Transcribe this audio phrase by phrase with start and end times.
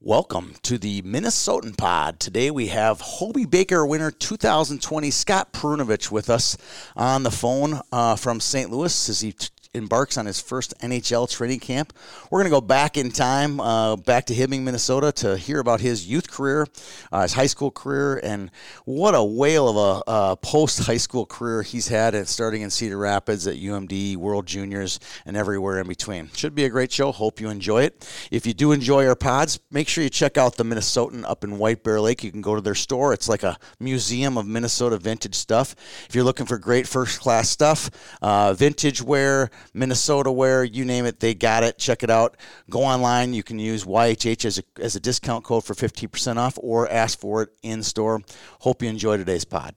[0.00, 2.20] Welcome to the Minnesotan Pod.
[2.20, 6.56] Today we have Hobey Baker winner 2020 Scott Perunovich with us
[6.94, 8.70] on the phone uh, from St.
[8.70, 11.92] Louis as he t- embarks on his first NHL training camp.
[12.30, 15.80] We're going to go back in time, uh, back to Hibbing, Minnesota, to hear about
[15.80, 16.66] his youth career,
[17.12, 18.50] uh, his high school career, and
[18.84, 22.70] what a whale of a uh, post high school career he's had, at starting in
[22.70, 26.30] Cedar Rapids at UMD, World Juniors, and everywhere in between.
[26.34, 27.12] Should be a great show.
[27.12, 28.08] Hope you enjoy it.
[28.30, 31.58] If you do enjoy our pods, make sure you check out the Minnesotan up in
[31.58, 32.24] White Bear Lake.
[32.24, 33.12] You can go to their store.
[33.12, 35.74] It's like a museum of Minnesota vintage stuff.
[36.08, 37.90] If you're looking for great first class stuff,
[38.22, 41.78] uh, vintage wear, Minnesota wear, you name it, they got it.
[41.78, 42.36] Check it out.
[42.70, 43.34] Go online.
[43.34, 47.18] You can use YHH as a, as a discount code for 15% off or ask
[47.18, 48.20] for it in store.
[48.60, 49.74] Hope you enjoy today's pod.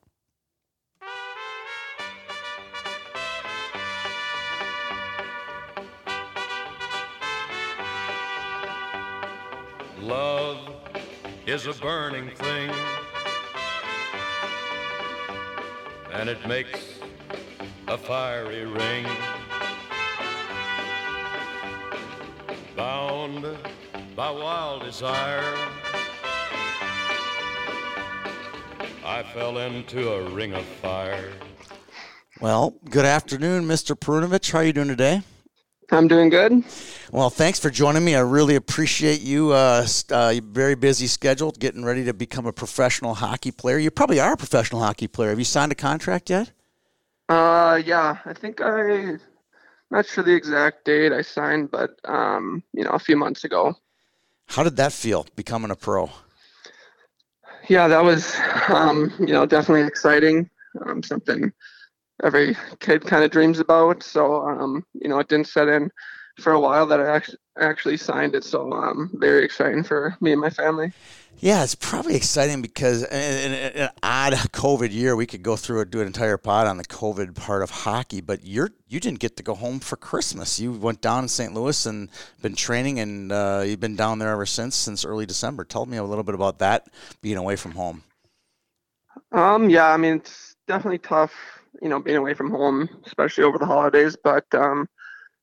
[10.02, 10.76] Love
[11.46, 12.72] is a burning thing,
[16.12, 17.00] and it makes
[17.88, 19.06] a fiery ring.
[22.76, 23.46] Bound
[24.16, 25.44] by wild desire,
[29.04, 31.32] I fell into a ring of fire.
[32.40, 33.96] Well, good afternoon, Mr.
[34.00, 34.52] Perunovich.
[34.52, 35.22] How are you doing today?
[35.92, 36.64] I'm doing good.
[37.12, 38.16] Well, thanks for joining me.
[38.16, 39.52] I really appreciate you.
[39.52, 43.78] Uh, st- uh, very busy schedule, getting ready to become a professional hockey player.
[43.78, 45.30] You probably are a professional hockey player.
[45.30, 46.52] Have you signed a contract yet?
[47.28, 49.18] Uh, yeah, I think I,
[49.92, 53.76] not sure the exact date I signed, but um, you know, a few months ago.
[54.48, 56.10] How did that feel, becoming a pro?
[57.70, 58.36] Yeah, that was,
[58.70, 60.50] um, you know, definitely exciting.
[60.86, 61.52] Um, something
[62.24, 64.04] every kid kind of dreams about.
[64.04, 65.92] So, um, you know, it didn't set in
[66.40, 68.44] for a while that I actually actually signed it.
[68.44, 70.94] So, um, very exciting for me and my family.
[71.42, 75.90] Yeah, it's probably exciting because in, an odd COVID year, we could go through and
[75.90, 78.22] do an entire pod on the COVID part of hockey.
[78.22, 80.60] But you're you didn't get to go home for Christmas.
[80.60, 81.52] You went down in St.
[81.52, 82.10] Louis and
[82.44, 85.64] been training, and uh, you've been down there ever since since early December.
[85.64, 86.88] Tell me a little bit about that
[87.24, 88.04] being away from home.
[89.32, 91.34] Um, yeah, I mean, it's definitely tough,
[91.82, 94.16] you know, being away from home, especially over the holidays.
[94.24, 94.88] But um,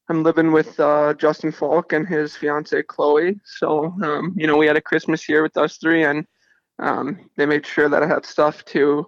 [0.09, 3.39] I'm living with uh, Justin Faulk and his fiance Chloe.
[3.45, 6.27] So, um, you know, we had a Christmas here with us three, and
[6.79, 9.07] um, they made sure that I had stuff to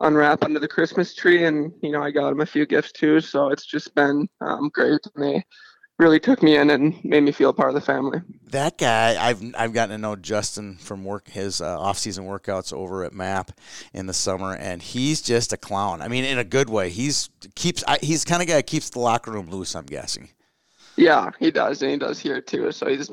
[0.00, 3.20] unwrap under the Christmas tree, and you know, I got them a few gifts too.
[3.20, 5.44] So it's just been um, great, and they
[5.98, 8.20] really took me in and made me feel part of the family.
[8.50, 12.72] That guy, I've I've gotten to know Justin from work his uh, off season workouts
[12.72, 13.52] over at MAP
[13.92, 16.02] in the summer, and he's just a clown.
[16.02, 16.90] I mean, in a good way.
[16.90, 19.76] He's keeps I, he's kind of guy keeps the locker room loose.
[19.76, 20.30] I'm guessing.
[21.00, 22.70] Yeah, he does, and he does here too.
[22.72, 23.10] So he's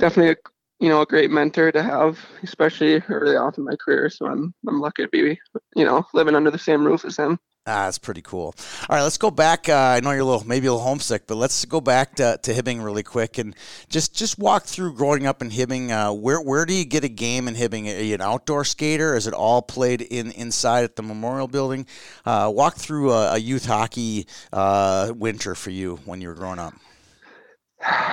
[0.00, 0.36] definitely a
[0.80, 4.10] you know a great mentor to have, especially early on in my career.
[4.10, 5.38] So I'm I'm lucky to be
[5.76, 7.38] you know living under the same roof as him.
[7.68, 8.54] Ah, that's pretty cool.
[8.88, 9.68] All right, let's go back.
[9.68, 12.38] Uh, I know you're a little, maybe a little homesick, but let's go back to,
[12.42, 13.56] to Hibbing really quick and
[13.88, 15.90] just just walk through growing up in Hibbing.
[15.90, 17.86] Uh, where where do you get a game in Hibbing?
[17.86, 19.14] Are you an outdoor skater?
[19.14, 21.86] Is it all played in inside at the Memorial Building?
[22.24, 26.58] Uh, walk through a, a youth hockey uh, winter for you when you were growing
[26.58, 26.74] up.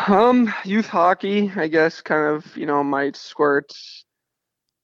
[0.08, 3.72] Um, youth hockey, I guess, kind of you know might squirt.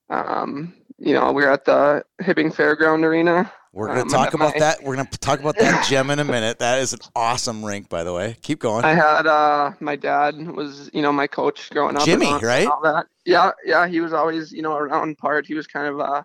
[0.09, 3.51] Um, you know, we are at the Hibbing Fairground Arena.
[3.72, 4.84] We're going to Um, talk my- about that.
[4.84, 6.57] We're going to talk about that gem in a minute.
[6.59, 8.35] That is an awesome rink, by the way.
[8.41, 8.84] Keep going.
[8.84, 12.06] I had uh my dad was you know my coach growing up.
[12.06, 12.67] Jimmy, all- right?
[12.67, 13.06] all that.
[13.25, 13.88] Yeah, yeah.
[13.88, 15.46] He was always you know around part.
[15.46, 16.23] He was kind of uh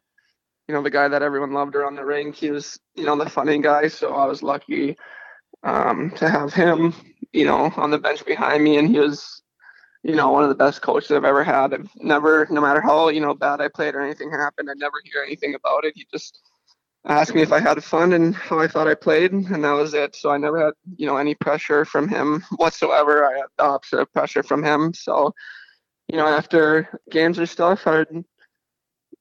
[0.69, 2.34] you know the guy that everyone loved around the rink.
[2.34, 3.88] He was you know the funny guy.
[3.88, 4.97] So I was lucky
[5.65, 6.95] um to have him
[7.33, 9.43] you know on the bench behind me, and he was
[10.03, 11.75] you know one of the best coaches I've ever had.
[11.75, 14.97] I've never, no matter how you know bad I played or anything happened, I never
[15.05, 15.95] hear anything about it.
[15.97, 16.41] He just
[17.07, 19.95] asked me if I had fun and how I thought I played, and that was
[19.95, 20.15] it.
[20.17, 23.27] So I never had, you know, any pressure from him whatsoever.
[23.27, 24.95] I had the opposite of pressure from him.
[24.95, 25.35] So,
[26.09, 28.25] you know, after games or stuff, I'd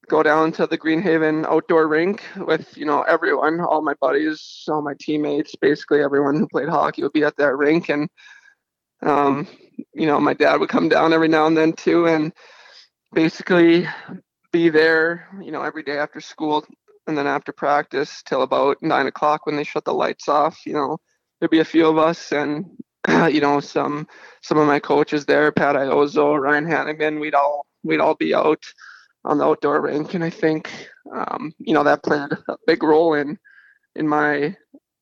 [0.07, 4.81] go down to the Greenhaven outdoor rink with, you know, everyone, all my buddies, all
[4.81, 7.89] my teammates, basically everyone who played hockey would be at that rink.
[7.89, 8.09] And,
[9.01, 9.47] um,
[9.94, 12.33] you know, my dad would come down every now and then too, and
[13.13, 13.88] basically
[14.51, 16.65] be there, you know, every day after school
[17.07, 20.73] and then after practice till about nine o'clock when they shut the lights off you
[20.73, 20.97] know
[21.39, 22.65] there'd be a few of us and
[23.31, 24.07] you know some
[24.41, 28.63] some of my coaches there pat iozo ryan hannigan we'd all we'd all be out
[29.25, 30.70] on the outdoor rink and i think
[31.14, 33.38] um, you know that played a big role in
[33.96, 34.56] in my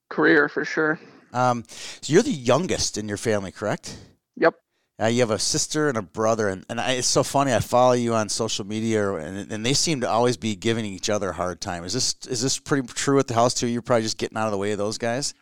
[0.10, 1.00] career for sure
[1.34, 1.64] Um,
[2.02, 3.96] so you're the youngest in your family, correct?
[4.36, 4.56] Yep.
[5.02, 7.54] Uh, you have a sister and a brother, and, and I, it's so funny.
[7.54, 11.10] I follow you on social media, and, and they seem to always be giving each
[11.10, 11.86] other a hard time.
[11.86, 13.68] Is this is this pretty true at the house too?
[13.68, 15.34] You're probably just getting out of the way of those guys.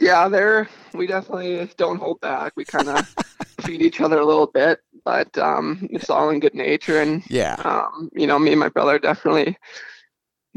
[0.00, 2.52] Yeah, they're we definitely don't hold back.
[2.56, 3.06] We kind of
[3.62, 7.00] feed each other a little bit, but um, it's all in good nature.
[7.00, 9.56] And yeah, um, you know, me and my brother definitely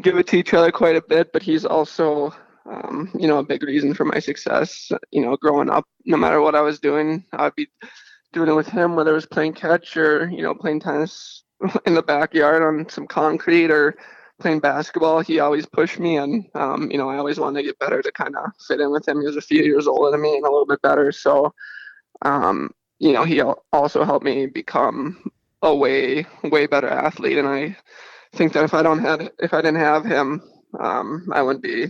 [0.01, 1.31] give it to each other quite a bit.
[1.31, 2.33] But he's also,
[2.65, 4.91] um, you know, a big reason for my success.
[5.11, 7.67] You know, growing up, no matter what I was doing, I'd be
[8.33, 11.43] doing it with him, whether it was playing catch or you know playing tennis
[11.85, 13.95] in the backyard on some concrete or
[14.39, 17.77] playing basketball, he always pushed me, and um, you know, I always wanted to get
[17.77, 19.19] better to kind of fit in with him.
[19.19, 21.53] He was a few years older than me and a little bit better, so
[22.23, 23.41] um, you know, he
[23.73, 25.31] also helped me become
[25.61, 27.37] a way way better athlete.
[27.37, 27.75] And I
[28.33, 30.41] think that if I don't had if I didn't have him,
[30.79, 31.87] um, I wouldn't be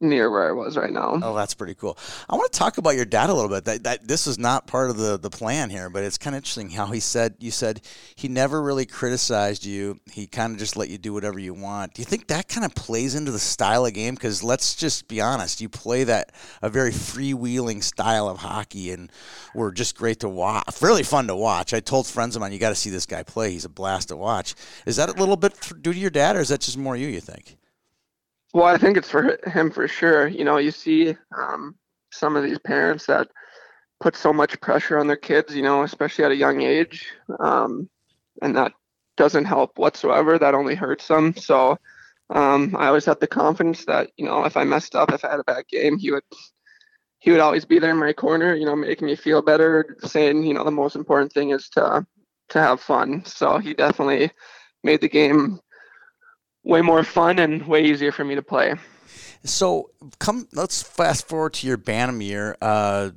[0.00, 1.18] near where I was right now.
[1.22, 1.98] Oh, that's pretty cool.
[2.28, 3.64] I want to talk about your dad a little bit.
[3.64, 6.38] That, that this is not part of the the plan here, but it's kind of
[6.38, 7.80] interesting how he said you said
[8.16, 10.00] he never really criticized you.
[10.10, 11.94] He kind of just let you do whatever you want.
[11.94, 14.14] Do you think that kind of plays into the style of game?
[14.14, 16.32] Because let's just be honest, you play that
[16.62, 19.10] a very freewheeling style of hockey, and
[19.54, 20.82] we're just great to watch.
[20.82, 21.72] Really fun to watch.
[21.72, 23.50] I told friends of mine, you got to see this guy play.
[23.50, 24.54] He's a blast to watch.
[24.86, 27.08] Is that a little bit due to your dad, or is that just more you?
[27.08, 27.56] You think?
[28.54, 30.28] Well, I think it's for him for sure.
[30.28, 31.76] You know, you see um,
[32.12, 33.28] some of these parents that
[34.00, 37.90] put so much pressure on their kids, you know, especially at a young age, um,
[38.42, 38.72] and that
[39.16, 40.38] doesn't help whatsoever.
[40.38, 41.36] That only hurts them.
[41.36, 41.78] So
[42.30, 45.32] um, I always had the confidence that you know, if I messed up, if I
[45.32, 46.24] had a bad game, he would
[47.20, 50.44] he would always be there in my corner, you know, making me feel better, saying,
[50.44, 52.06] you know, the most important thing is to
[52.50, 53.24] to have fun.
[53.26, 54.30] So he definitely
[54.84, 55.60] made the game
[56.64, 58.74] way more fun and way easier for me to play.
[59.44, 62.56] So come, let's fast forward to your Bantam year.
[62.60, 63.10] Uh,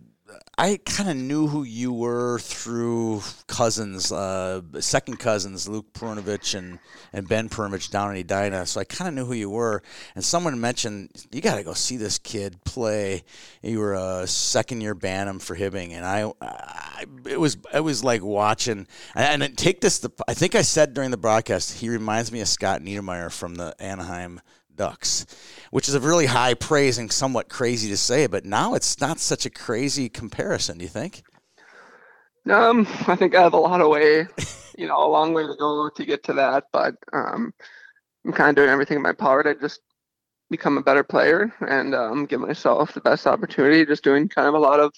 [0.58, 6.80] I kind of knew who you were through cousins, uh, second cousins, Luke Perunovich and,
[7.14, 8.66] and Ben Perunovich down in Edina.
[8.66, 9.84] So I kind of knew who you were.
[10.16, 13.24] And someone mentioned, you got to go see this kid play.
[13.62, 15.92] You were a second year Bantam for Hibbing.
[15.92, 20.34] And I, I it was, it was like watching, and, and take this, the, I
[20.34, 24.42] think I said during the broadcast, he reminds me of Scott Niedermayer from the Anaheim
[24.78, 25.26] Ducks,
[25.72, 29.20] which is a really high praise and somewhat crazy to say, but now it's not
[29.20, 30.78] such a crazy comparison.
[30.78, 31.24] Do you think?
[32.50, 34.26] Um, I think I have a lot of way,
[34.78, 37.54] you know, a long way to go to get to that, but um,
[38.26, 39.82] I'm kind of doing everything in my power to just
[40.50, 43.86] become a better player and um, give myself the best opportunity.
[43.86, 44.94] Just doing kind of a lot of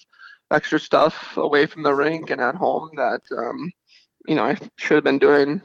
[0.50, 3.70] extra stuff away from the rink and at home that um,
[4.26, 5.62] you know I should have been doing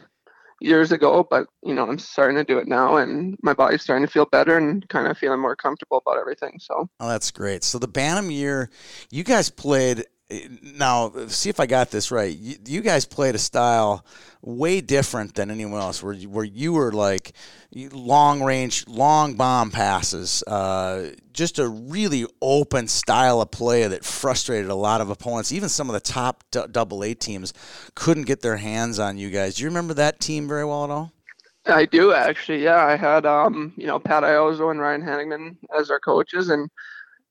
[0.62, 4.06] years ago, but you know, I'm starting to do it now and my body's starting
[4.06, 6.60] to feel better and kind of feeling more comfortable about everything.
[6.60, 7.64] So Oh, that's great.
[7.64, 8.70] So the Bantam year,
[9.12, 12.36] you guys played now see if I got this right.
[12.36, 14.06] You, you, guys played a style
[14.42, 17.34] way different than anyone else, where you, where you were like
[17.76, 24.72] long range, long bomb passes, uh, just a really open style of play that frustrated
[24.72, 25.52] a lot of opponents.
[25.52, 27.54] Even some of the top double A teams
[27.94, 29.56] couldn't get their hands on you guys.
[29.56, 31.12] Do you remember that team very well at all?
[31.68, 32.64] I do actually.
[32.64, 36.70] Yeah, I had um, you know Pat Iozo and Ryan Hanningman as our coaches, and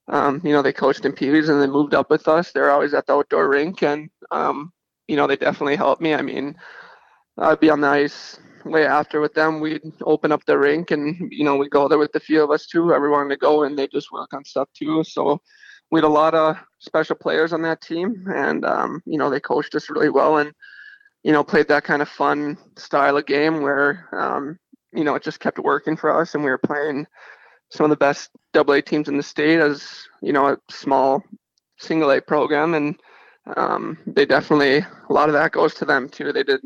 [0.08, 2.52] um, you know, they coached in Peavies and they moved up with us.
[2.52, 4.72] They're always at the outdoor rink, and um,
[5.08, 6.14] you know, they definitely helped me.
[6.14, 6.54] I mean,
[7.38, 9.60] I'd be on the ice way after with them.
[9.60, 12.50] We'd open up the rink, and you know, we'd go there with the few of
[12.50, 12.92] us too.
[12.92, 15.04] Everyone to go, and they just work on stuff too.
[15.04, 15.40] So
[15.90, 19.40] we had a lot of special players on that team, and um, you know, they
[19.40, 20.52] coached us really well, and
[21.22, 24.58] you know, played that kind of fun style of game where um,
[24.92, 27.06] you know, it just kept working for us, and we were playing
[27.74, 31.22] some of the best double A teams in the state as you know a small
[31.78, 33.00] single A program, and
[33.56, 36.32] um, they definitely a lot of that goes to them too.
[36.32, 36.60] They did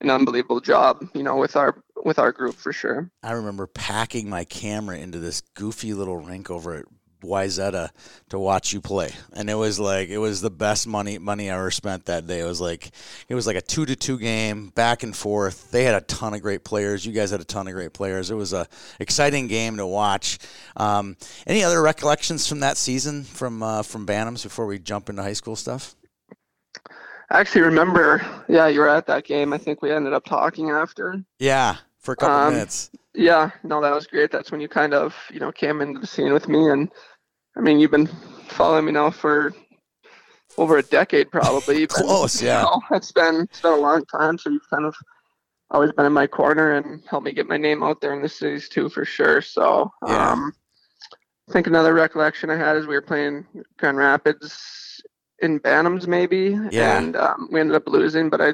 [0.00, 3.10] an unbelievable job, you know, with our with our group for sure.
[3.22, 6.84] I remember packing my camera into this goofy little rink over at
[7.24, 7.90] Wayzata
[8.30, 11.56] to watch you play, and it was like it was the best money money I
[11.56, 12.40] ever spent that day.
[12.40, 12.90] It was like
[13.28, 15.70] it was like a two to two game, back and forth.
[15.70, 17.04] They had a ton of great players.
[17.04, 18.30] You guys had a ton of great players.
[18.30, 18.66] It was a
[19.00, 20.38] exciting game to watch.
[20.76, 21.16] Um,
[21.46, 25.32] any other recollections from that season from uh, from Bantams before we jump into high
[25.32, 25.94] school stuff?
[27.30, 28.24] I actually remember.
[28.48, 29.52] Yeah, you were at that game.
[29.52, 31.24] I think we ended up talking after.
[31.38, 32.90] Yeah, for a couple um, minutes.
[33.14, 34.30] Yeah, no, that was great.
[34.30, 36.90] That's when you kind of you know came into the scene with me and
[37.56, 38.08] I mean, you've been
[38.48, 39.54] following me now for
[40.58, 41.86] over a decade, probably.
[41.88, 42.60] Close, yeah.
[42.64, 44.94] You know, it's been it's been a long time, so you've kind of
[45.70, 48.28] always been in my corner and helped me get my name out there in the
[48.28, 49.40] cities too, for sure.
[49.42, 50.32] So, yeah.
[50.32, 50.52] um,
[51.48, 53.46] I think another recollection I had is we were playing
[53.78, 55.00] Grand Rapids
[55.40, 56.98] in Bantams maybe, Yeah.
[56.98, 58.30] and um, we ended up losing.
[58.30, 58.52] But I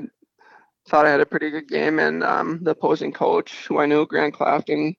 [0.88, 4.06] thought I had a pretty good game, and um, the opposing coach, who I knew,
[4.06, 4.96] Grant Clafton,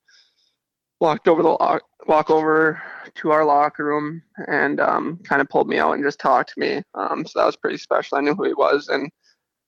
[1.02, 2.82] walked over the lock, walk over
[3.16, 6.60] to our locker room and um, kind of pulled me out and just talked to
[6.60, 6.82] me.
[6.94, 8.18] Um, so that was pretty special.
[8.18, 9.10] I knew who he was, and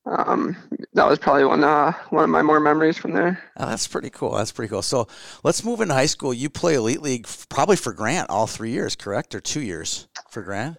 [0.06, 0.56] um,
[0.94, 3.42] that was probably one uh, one of my more memories from there.
[3.58, 4.36] Oh, that's pretty cool.
[4.36, 4.82] That's pretty cool.
[4.82, 5.08] So
[5.44, 6.34] let's move into high school.
[6.34, 10.44] You play elite league probably for Grant all three years, correct, or two years for
[10.44, 10.78] Grant?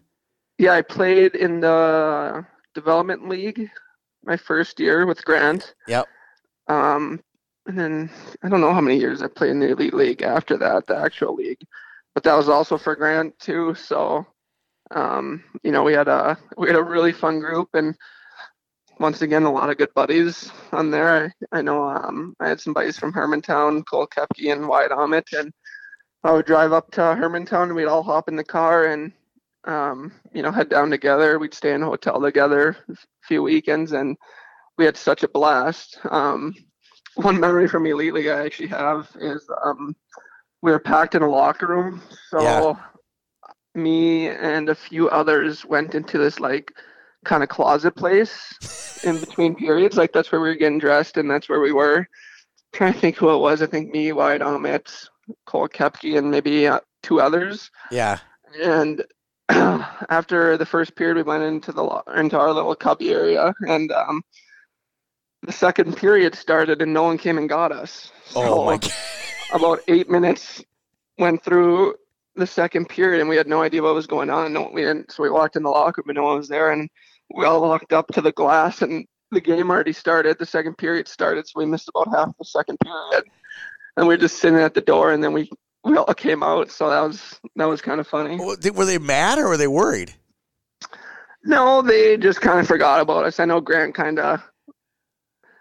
[0.59, 3.69] Yeah, I played in the development league
[4.25, 5.75] my first year with Grant.
[5.89, 6.07] Yep.
[6.69, 7.21] Um,
[7.67, 8.11] and then
[8.43, 10.97] I don't know how many years I played in the elite league after that, the
[10.97, 11.63] actual league,
[12.15, 13.75] but that was also for Grant too.
[13.75, 14.27] So,
[14.91, 17.97] um, you know, we had a we had a really fun group, and
[19.01, 21.33] once again, a lot of good buddies on there.
[21.53, 25.39] I, I know um, I had some buddies from Hermantown, Cole Koepke and Wyatt Aamodt,
[25.39, 25.53] and
[26.23, 29.13] I would drive up to Hermantown, and we'd all hop in the car and
[29.65, 31.39] um, you know head down together.
[31.39, 34.17] We'd stay in a hotel together a few weekends, and
[34.77, 35.99] we had such a blast.
[36.11, 36.55] Um,
[37.17, 39.95] one memory from Elite League I actually have is um,
[40.63, 42.03] we were packed in a locker room.
[42.29, 42.75] So Yeah.
[43.75, 46.73] me and a few others went into this like
[47.25, 48.59] kind of closet place
[49.03, 49.97] in between periods.
[49.97, 52.07] Like that's where we were getting dressed and that's where we were.
[52.73, 53.63] trying to think who it was.
[53.63, 54.93] I think me, Wyatt Aamodt,
[55.47, 57.71] Cole Koepke, and maybe uh, two others.
[57.93, 58.19] Yeah.
[58.61, 59.05] And
[59.49, 63.93] after the first period, we went into the lo- into our little cubby area, and
[63.93, 64.23] um,
[65.45, 68.11] the second period started, and no one came and got us.
[68.35, 68.93] Oh my God.
[69.53, 70.65] About eight minutes
[71.19, 71.95] went through
[72.35, 74.53] the second period, and we had no idea what was going on.
[74.53, 75.13] No, we didn't.
[75.13, 76.89] So we walked in the locker room, and no one was there, and
[77.35, 80.39] we all walked up to the glass, and the game already started.
[80.39, 83.25] The second period started, so we missed about half the second period,
[83.97, 85.51] and we were just sitting at the door, and then we
[85.85, 86.71] we all came out.
[86.71, 88.39] So that was that was kind of funny.
[88.39, 90.15] Were they mad or were they worried?
[91.45, 93.39] No, they just kind of forgot about us.
[93.39, 94.43] I know Grant kind of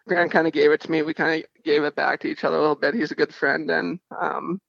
[0.07, 1.01] Grant kind of gave it to me.
[1.01, 2.93] We kind of gave it back to each other a little bit.
[2.93, 4.59] He's a good friend, and um,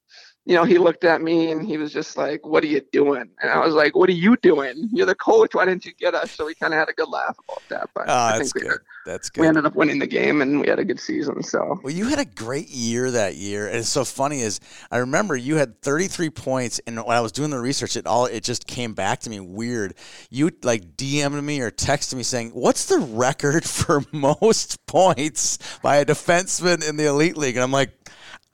[0.47, 3.31] you know, he looked at me and he was just like, "What are you doing?"
[3.43, 4.91] And I was like, "What are you doing?
[4.93, 5.55] You're the coach.
[5.55, 7.91] Why didn't you get us?" So we kind of had a good laugh about that.
[7.95, 8.81] But Oh, I that's think we, good.
[9.07, 11.43] That's we ended up winning the game and we had a good season.
[11.43, 14.61] So Well, you had a great year that year, and it's so funny is
[14.91, 18.27] I remember you had 33 points, and when I was doing the research, it all
[18.27, 19.95] it just came back to me weird.
[20.29, 25.97] You like DM'd me or texted me saying, "What's the record for most points by
[25.97, 27.93] a defenseman in the elite league?" And I'm like.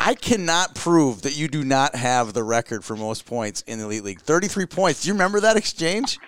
[0.02, 3.84] I cannot prove that you do not have the record for most points in the
[3.84, 4.20] elite league.
[4.22, 5.02] 33 points.
[5.02, 6.18] Do you remember that exchange?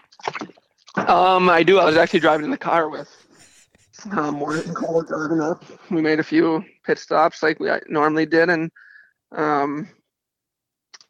[0.95, 1.79] Um, I do.
[1.79, 3.09] I was actually driving in the car with
[4.11, 5.65] um, and Cole driving up.
[5.91, 8.71] We made a few pit stops like we normally did, and
[9.35, 9.89] um,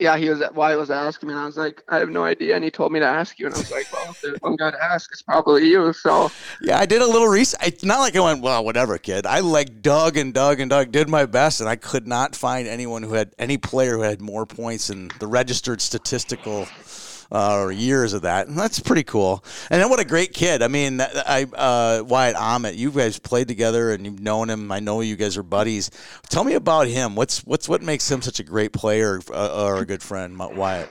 [0.03, 2.57] yeah, he was why was asking me, and I was like, I have no idea,
[2.57, 4.85] and he told me to ask you, and I was like, well, if guy to
[4.85, 5.93] ask, it's probably you.
[5.93, 6.31] So
[6.61, 7.61] Yeah, I did a little research.
[7.65, 9.27] It's not like I went, well, whatever, kid.
[9.27, 12.67] I like dug and dug and dug, did my best, and I could not find
[12.67, 16.67] anyone who had any player who had more points in the registered statistical
[17.33, 18.47] uh, years of that.
[18.47, 19.45] And that's pretty cool.
[19.71, 20.63] And then what a great kid.
[20.63, 24.71] I mean, I uh, Wyatt Aamodt, you guys played together and you've known him.
[24.71, 25.91] I know you guys are buddies.
[26.29, 27.17] Tell me about him.
[27.17, 30.91] What's what's what makes him such a great player uh, or a good friend, Wyatt?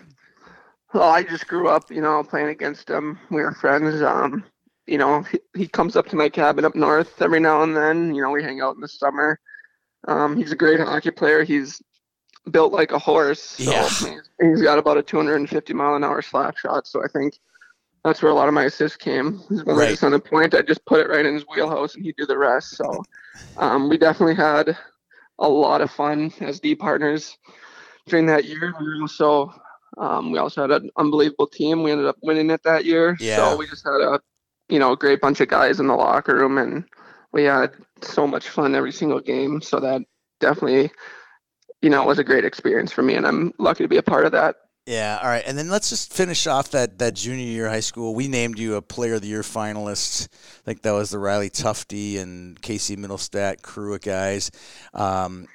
[0.93, 3.17] Well, I just grew up, you know, playing against him.
[3.29, 4.01] We were friends.
[4.01, 4.43] Um,
[4.87, 8.13] you know, he, he comes up to my cabin up north every now and then.
[8.13, 9.39] You know, we hang out in the summer.
[10.07, 11.43] Um, he's a great hockey player.
[11.43, 11.81] He's
[12.49, 13.41] built like a horse.
[13.41, 13.89] So Yeah.
[13.89, 16.87] he's, he's got about a 250 mile an hour slap shot.
[16.87, 17.37] So I think
[18.03, 19.37] that's where a lot of my assists came.
[19.65, 19.89] When Right.
[19.89, 22.25] just on the point, I just put it right in his wheelhouse and he'd do
[22.25, 22.75] the rest.
[22.75, 23.03] So
[23.57, 24.75] um, we definitely had
[25.39, 27.37] a lot of fun as D partners
[28.07, 28.73] during that year.
[28.79, 29.53] We also
[29.97, 31.83] um, we also had an unbelievable team.
[31.83, 33.17] We ended up winning it that year.
[33.19, 33.35] Yeah.
[33.51, 34.19] So we just had a
[34.69, 36.85] you know great bunch of guys in the locker room, and
[37.33, 39.61] we had so much fun every single game.
[39.61, 40.01] So that
[40.39, 40.91] definitely
[41.81, 44.03] you know it was a great experience for me, and I'm lucky to be a
[44.03, 44.55] part of that.
[44.87, 45.43] Yeah, all right.
[45.45, 48.15] And then let's just finish off that, that junior year of high school.
[48.15, 50.27] We named you a player of the year finalist.
[50.33, 54.49] I think that was the Riley Tufte and Casey Mittelstadt crew of guys.
[54.95, 55.47] Um,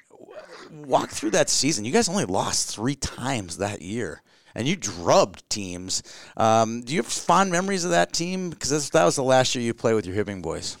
[0.71, 1.83] walk through that season.
[1.83, 4.21] You guys only lost three times that year.
[4.55, 6.01] And you drubbed teams.
[6.37, 8.49] Um, do you have fond memories of that team?
[8.49, 10.77] Because that was the last year you played with your Hibbing boys.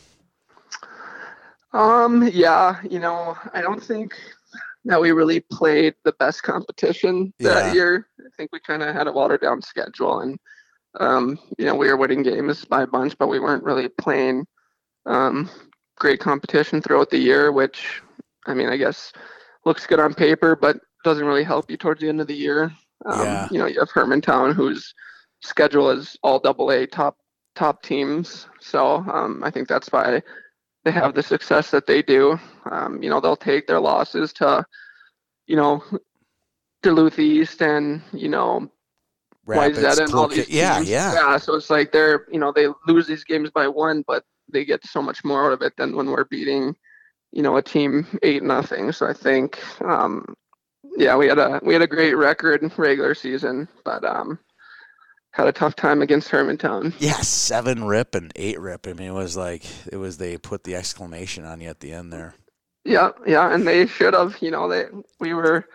[1.73, 4.15] Um, yeah, you know, I don't think
[4.87, 7.73] that we really played the best competition that Yeah.
[7.73, 8.07] year.
[8.19, 10.37] I think we kind of had a watered down schedule, and
[10.99, 14.45] um, you know, we were winning games by a bunch, but we weren't really playing
[15.05, 15.49] um,
[15.99, 17.51] great competition throughout the year.
[17.51, 18.01] Which,
[18.47, 19.11] I mean, I guess
[19.65, 22.71] looks good on paper, but doesn't really help you towards the end of the year.
[23.05, 23.47] Um, Yeah.
[23.51, 24.93] You know, you have Hermantown, whose
[25.41, 27.17] schedule is all double A top
[27.55, 28.47] top teams.
[28.59, 30.21] So um, I think that's why
[30.87, 32.39] they have the success that they do.
[32.71, 34.65] Um, you know, they'll take their losses to,
[35.45, 35.83] you know,
[36.81, 38.71] Duluth East and you know
[39.45, 40.89] Rapids, YZ and all these yeah, teams.
[40.89, 41.13] yeah.
[41.13, 41.37] yeah.
[41.37, 44.85] So it's like they're you know they lose these games by one, but they get
[44.85, 46.73] so much more out of it than when we're beating,
[47.33, 48.93] you know, a team eight nothing.
[48.93, 50.33] So I think, um,
[50.95, 54.39] yeah, we had a we had a great record regular season, but um,
[55.37, 56.93] had a tough time against Hermantown.
[56.97, 58.87] Yeah, seven rip and eight rip.
[58.87, 61.91] I mean, it was like it was they put the exclamation on you at the
[61.91, 62.33] end there.
[62.83, 64.41] Yeah, yeah, and they should have.
[64.41, 64.85] You know, they
[65.19, 65.67] we were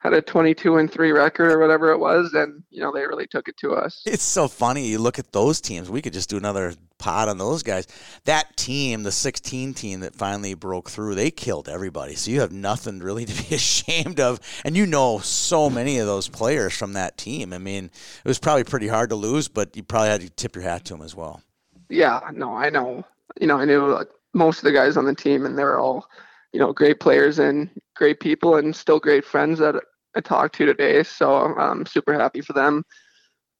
[0.00, 3.26] had a 22 and 3 record or whatever it was and you know they really
[3.26, 4.86] took it to us It's so funny.
[4.88, 5.88] You look at those teams.
[5.90, 7.86] We could just do another pod on those guys.
[8.24, 12.14] That team, the 16 team that finally broke through, they killed everybody.
[12.14, 14.40] So you have nothing really to be ashamed of.
[14.64, 17.52] And you know so many of those players from that team.
[17.52, 20.54] I mean, it was probably pretty hard to lose, but you probably had to tip
[20.56, 21.42] your hat to them as well.
[21.88, 23.04] yeah no i know
[23.40, 26.06] you know i knew like, most of the guys on the team and they're all
[26.52, 29.74] you know great players and great people and still great friends that
[30.16, 32.84] i talked to today so i'm super happy for them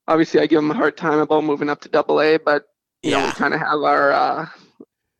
[0.07, 2.65] obviously i give them a hard time about moving up to double a but
[3.03, 4.45] you know we kind of have our uh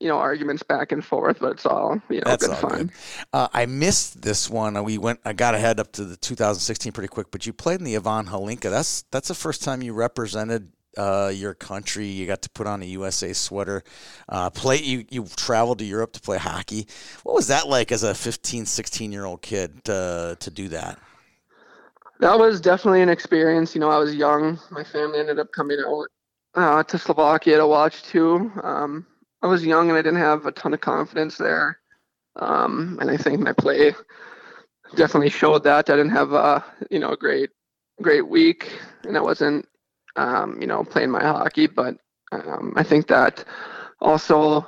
[0.01, 2.77] you know arguments back and forth but it's all you know That's good all fun
[2.77, 2.91] good.
[3.31, 4.83] Uh, I missed this one.
[4.83, 5.19] We went.
[5.23, 8.25] I got ahead up to the 2016 pretty quick, but you played in the Ivan
[8.25, 8.69] Hlinka.
[8.69, 12.07] That's that's the first time you represented uh, your country.
[12.07, 13.83] You got to put on a USA sweater.
[14.27, 14.77] Uh, play.
[14.77, 16.87] You you traveled to Europe to play hockey.
[17.23, 20.99] What was that like as a 15, 16 year old kid to to do that?
[22.21, 23.73] That was definitely an experience.
[23.73, 24.59] You know, I was young.
[24.69, 26.05] My family ended up coming out
[26.53, 28.51] uh, to Slovakia to watch too.
[28.61, 29.07] Um,
[29.41, 31.79] I was young and I didn't have a ton of confidence there.
[32.35, 33.95] Um, and I think my play
[34.95, 35.89] definitely showed that.
[35.89, 37.49] I didn't have a you know a great
[38.03, 38.71] great week,
[39.03, 39.67] and I wasn't
[40.15, 41.65] um, you know playing my hockey.
[41.65, 41.97] But
[42.31, 43.43] um, I think that
[43.99, 44.67] also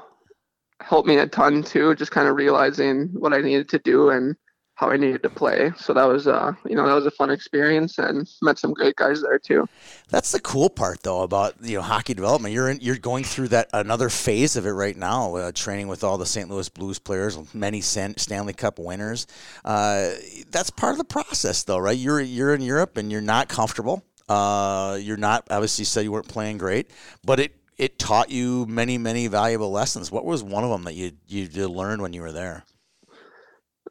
[0.81, 1.93] helped me a ton too.
[1.93, 4.35] Just kind of realizing what I needed to do and
[4.75, 5.71] how I needed to play.
[5.77, 8.95] So that was uh you know that was a fun experience and met some great
[8.95, 9.67] guys there too.
[10.09, 12.53] That's the cool part, though, about you know hockey development.
[12.53, 16.03] You're in, you're going through that another phase of it right now, uh, training with
[16.03, 16.49] all the St.
[16.49, 19.27] Louis Blues players, many San, Stanley Cup winners.
[19.63, 20.11] Uh,
[20.49, 21.97] that's part of the process, though, right?
[21.97, 24.03] You're you're in Europe and you're not comfortable.
[24.29, 26.89] Uh, you're not obviously said you weren't playing great,
[27.23, 30.11] but it it taught you many many valuable lessons.
[30.11, 32.65] What was one of them that you you did learn when you were there?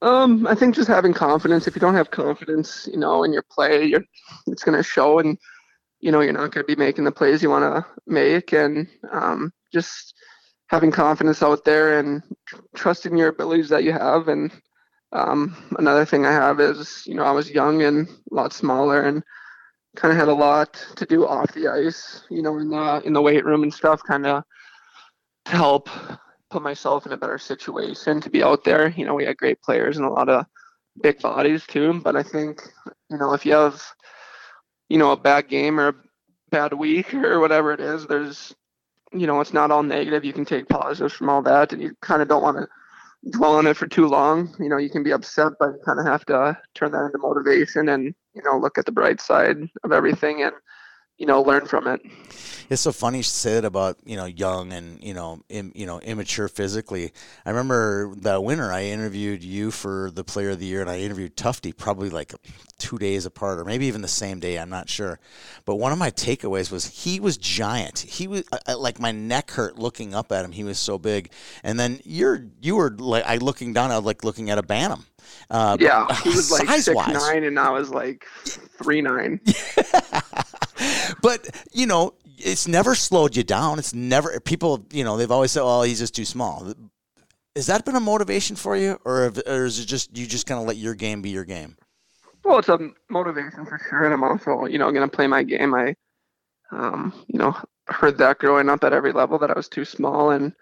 [0.02, 1.68] Um, I think just having confidence.
[1.68, 4.04] If you don't have confidence, you know, in your play, you're
[4.48, 5.38] it's gonna show, and
[6.00, 9.52] you know you're not gonna be making the plays you want to make, and um,
[9.72, 10.14] just
[10.66, 14.26] having confidence out there and tr- trusting your abilities that you have.
[14.26, 14.50] And
[15.12, 19.02] um, another thing I have is, you know, I was young and a lot smaller,
[19.02, 19.22] and
[19.94, 23.12] kind of had a lot to do off the ice, you know, in the in
[23.12, 24.42] the weight room and stuff, kind of
[25.44, 25.88] to help
[26.52, 28.88] put myself in a better situation to be out there.
[28.88, 30.44] You know, we had great players and a lot of
[31.00, 32.00] big bodies too.
[32.04, 32.62] But I think,
[33.10, 33.82] you know, if you have,
[34.88, 35.94] you know, a bad game or a
[36.50, 38.54] bad week or whatever it is, there's,
[39.12, 40.24] you know, it's not all negative.
[40.24, 43.56] You can take positives from all that, and you kind of don't want to dwell
[43.56, 44.54] on it for too long.
[44.58, 47.18] You know, you can be upset, but you kind of have to turn that into
[47.18, 50.52] motivation and, you know, look at the bright side of everything and,
[51.22, 52.00] you know, learn from it.
[52.68, 56.00] It's so funny you said about you know young and you know Im, you know
[56.00, 57.12] immature physically.
[57.46, 60.98] I remember that winter I interviewed you for the Player of the Year, and I
[60.98, 62.34] interviewed Tufte probably like
[62.78, 64.58] two days apart, or maybe even the same day.
[64.58, 65.20] I'm not sure.
[65.64, 68.00] But one of my takeaways was he was giant.
[68.00, 70.50] He was I- like my neck hurt looking up at him.
[70.50, 71.30] He was so big.
[71.62, 73.92] And then you're you were like I looking down.
[73.92, 75.06] I was like looking at a bantam.
[75.50, 77.14] Uh, Yeah, he was like six size-wise.
[77.14, 78.26] nine, and I was like
[78.82, 79.40] three nine.
[81.22, 83.78] but you know, it's never slowed you down.
[83.78, 84.86] It's never people.
[84.92, 86.72] You know, they've always said, "Oh, he's just too small."
[87.54, 90.46] Has that been a motivation for you, or, have- or is it just you just
[90.46, 91.76] kind of let your game be your game?
[92.44, 92.78] Well, it's a
[93.10, 95.74] motivation for sure, and I'm also, you know, gonna play my game.
[95.74, 95.94] I,
[96.70, 97.54] um, you know,
[97.88, 100.52] heard that growing up at every level that I was too small, and,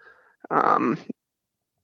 [0.49, 0.97] um,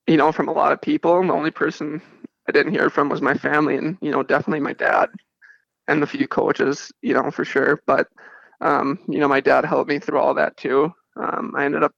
[0.08, 1.22] you know, from a lot of people.
[1.26, 2.02] The only person
[2.48, 5.10] I didn't hear from was my family, and you know, definitely my dad,
[5.88, 7.82] and a few coaches, you know, for sure.
[7.86, 8.08] But,
[8.62, 10.94] um, you know, my dad helped me through all that too.
[11.16, 11.94] Um, I ended up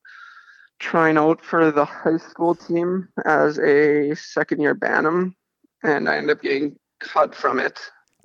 [0.79, 5.35] trying out for the high school team as a second year Bantam,
[5.83, 7.79] and I ended up getting cut from it.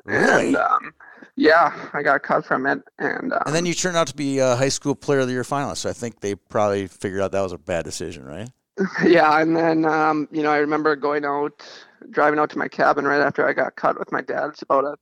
[0.05, 0.48] Really?
[0.48, 0.94] And um,
[1.37, 4.38] yeah, I got cut from it, and um, And then you turned out to be
[4.38, 5.79] a high school player of the year finalist.
[5.79, 8.50] So I think they probably figured out that was a bad decision, right?
[9.05, 11.62] yeah, and then um, you know I remember going out,
[12.11, 14.50] driving out to my cabin right after I got cut with my dad.
[14.50, 14.96] It's about a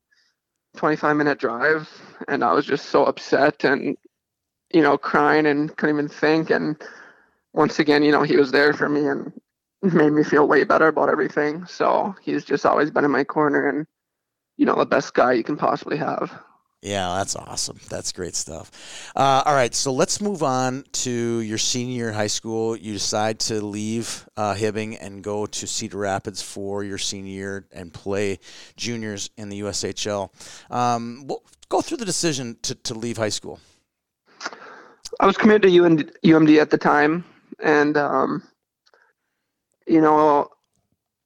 [0.76, 1.88] 25 minute drive,
[2.28, 3.96] and I was just so upset, and
[4.72, 6.50] you know, crying and couldn't even think.
[6.50, 6.80] And
[7.52, 9.32] once again, you know, he was there for me and
[9.82, 11.66] made me feel way better about everything.
[11.66, 13.86] So he's just always been in my corner and,
[14.56, 16.32] you know, the best guy you can possibly have.
[16.82, 17.78] Yeah, that's awesome.
[17.88, 19.12] That's great stuff.
[19.14, 22.76] Uh, all right, so let's move on to your senior year in high school.
[22.76, 27.66] You decide to leave uh, Hibbing and go to Cedar Rapids for your senior year
[27.70, 28.40] and play
[28.76, 30.30] juniors in the USHL.
[30.72, 31.30] Um,
[31.68, 33.60] go through the decision to, to leave high school.
[35.20, 37.24] I was committed to UMD at the time,
[37.62, 38.42] and um,
[39.86, 40.48] you know,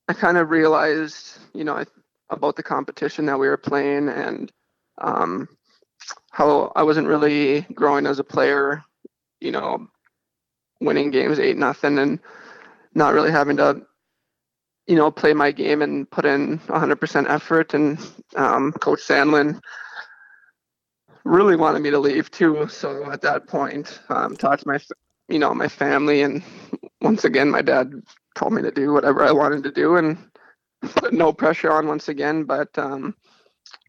[0.08, 1.82] I kind of realized, you know,
[2.28, 4.52] about the competition that we were playing and
[4.98, 5.48] um,
[6.30, 8.82] how I wasn't really growing as a player,
[9.40, 9.86] you know,
[10.80, 12.20] winning games eight nothing and
[12.94, 13.82] not really having to,
[14.86, 17.74] you know, play my game and put in 100% effort.
[17.74, 17.98] And
[18.36, 19.60] um, Coach Sandelin
[21.24, 22.66] really wanted me to leave too.
[22.68, 24.78] So at that point, um, talked to my,
[25.28, 26.42] you know, my family, and
[27.00, 27.92] once again, my dad
[28.34, 30.16] told me to do whatever I wanted to do and
[30.82, 32.44] put no pressure on once again.
[32.44, 33.14] But um,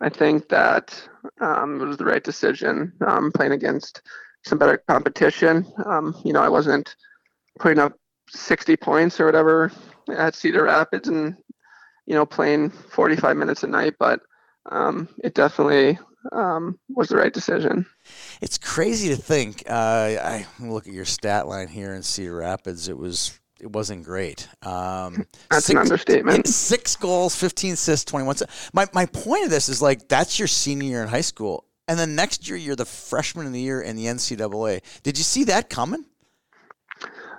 [0.01, 1.01] I think that
[1.41, 4.01] um, it was the right decision um, playing against
[4.45, 5.65] some better competition.
[5.85, 6.95] Um, you know, I wasn't
[7.59, 7.93] putting up
[8.29, 9.71] 60 points or whatever
[10.09, 11.35] at Cedar Rapids and,
[12.05, 14.21] you know, playing 45 minutes a night, but
[14.71, 15.97] um, it definitely
[16.31, 17.85] um, was the right decision.
[18.41, 19.63] It's crazy to think.
[19.67, 22.87] Uh, I look at your stat line here in Cedar Rapids.
[22.87, 24.47] It was it wasn't great.
[24.61, 26.47] Um, that's six, an understatement.
[26.47, 28.35] Six goals, 15 assists, 21.
[28.73, 31.65] My, my point of this is like, that's your senior year in high school.
[31.87, 34.81] And then next year, you're the freshman of the year in the NCAA.
[35.03, 36.05] Did you see that coming?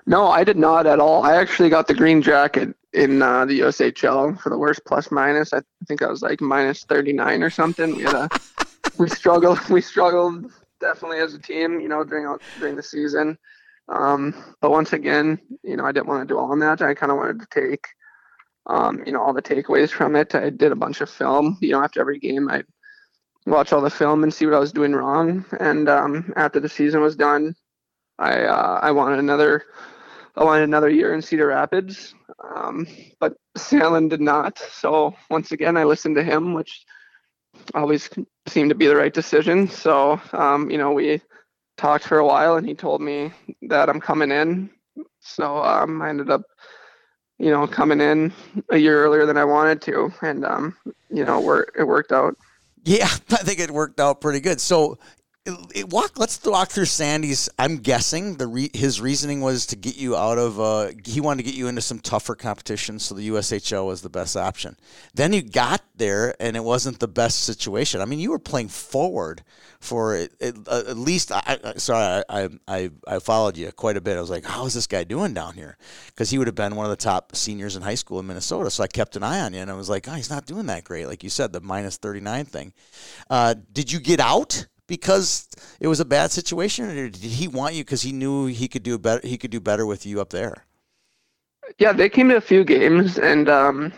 [0.06, 1.22] No, I did not at all.
[1.22, 5.52] I actually got the green jacket in uh, the USHL for the worst plus minus.
[5.52, 7.94] I think I was like minus 39 or something.
[7.94, 8.28] We had a,
[8.98, 9.58] we struggled.
[9.70, 10.50] We struggled
[10.80, 13.36] definitely as a team, you know, during during the season.
[13.88, 16.82] Um, but once again, you know, I didn't want to do all on that.
[16.82, 17.86] I kind of wanted to take,
[18.66, 20.34] um, you know, all the takeaways from it.
[20.34, 21.56] I did a bunch of film.
[21.60, 22.62] You know, after every game, I
[23.46, 25.44] watch all the film and see what I was doing wrong.
[25.58, 27.54] And um, after the season was done,
[28.18, 29.64] I uh, I wanted another
[30.36, 32.14] I wanted another year in Cedar Rapids,
[32.54, 32.86] um,
[33.20, 34.58] but Sandelin did not.
[34.58, 36.84] So once again, I listened to him, which
[37.74, 38.08] always
[38.46, 39.68] seemed to be the right decision.
[39.68, 41.20] So um, you know, we
[41.78, 44.68] talked for a while and he told me that I'm coming in.
[45.20, 46.42] So um, I ended up,
[47.38, 48.32] you know, coming in
[48.68, 50.76] a year earlier than I wanted to, and um,
[51.08, 51.38] you know,
[51.78, 52.36] it worked out.
[52.84, 54.60] Yeah, I think it worked out pretty good.
[54.60, 54.98] So
[55.74, 56.18] it, walk.
[56.18, 57.48] Let's walk through Sandy's.
[57.58, 60.60] I'm guessing the re, his reasoning was to get you out of.
[60.60, 64.08] Uh, he wanted to get you into some tougher competition, so the USHL was the
[64.08, 64.76] best option.
[65.14, 68.00] Then you got there, and it wasn't the best situation.
[68.00, 69.42] I mean, you were playing forward
[69.80, 71.32] for it, it, uh, at least.
[71.32, 74.16] I, sorry, I, I I followed you quite a bit.
[74.16, 75.76] I was like, how is this guy doing down here?
[76.06, 78.70] Because he would have been one of the top seniors in high school in Minnesota.
[78.70, 80.66] So I kept an eye on you, and I was like, oh, he's not doing
[80.66, 81.06] that great.
[81.06, 82.72] Like you said, the minus thirty nine thing.
[83.30, 84.66] Uh, did you get out?
[84.88, 85.46] Because
[85.78, 88.82] it was a bad situation, or did he want you because he knew he could
[88.82, 89.24] do better?
[89.24, 90.64] He could do better with you up there.
[91.78, 93.92] Yeah, they came to a few games, and um,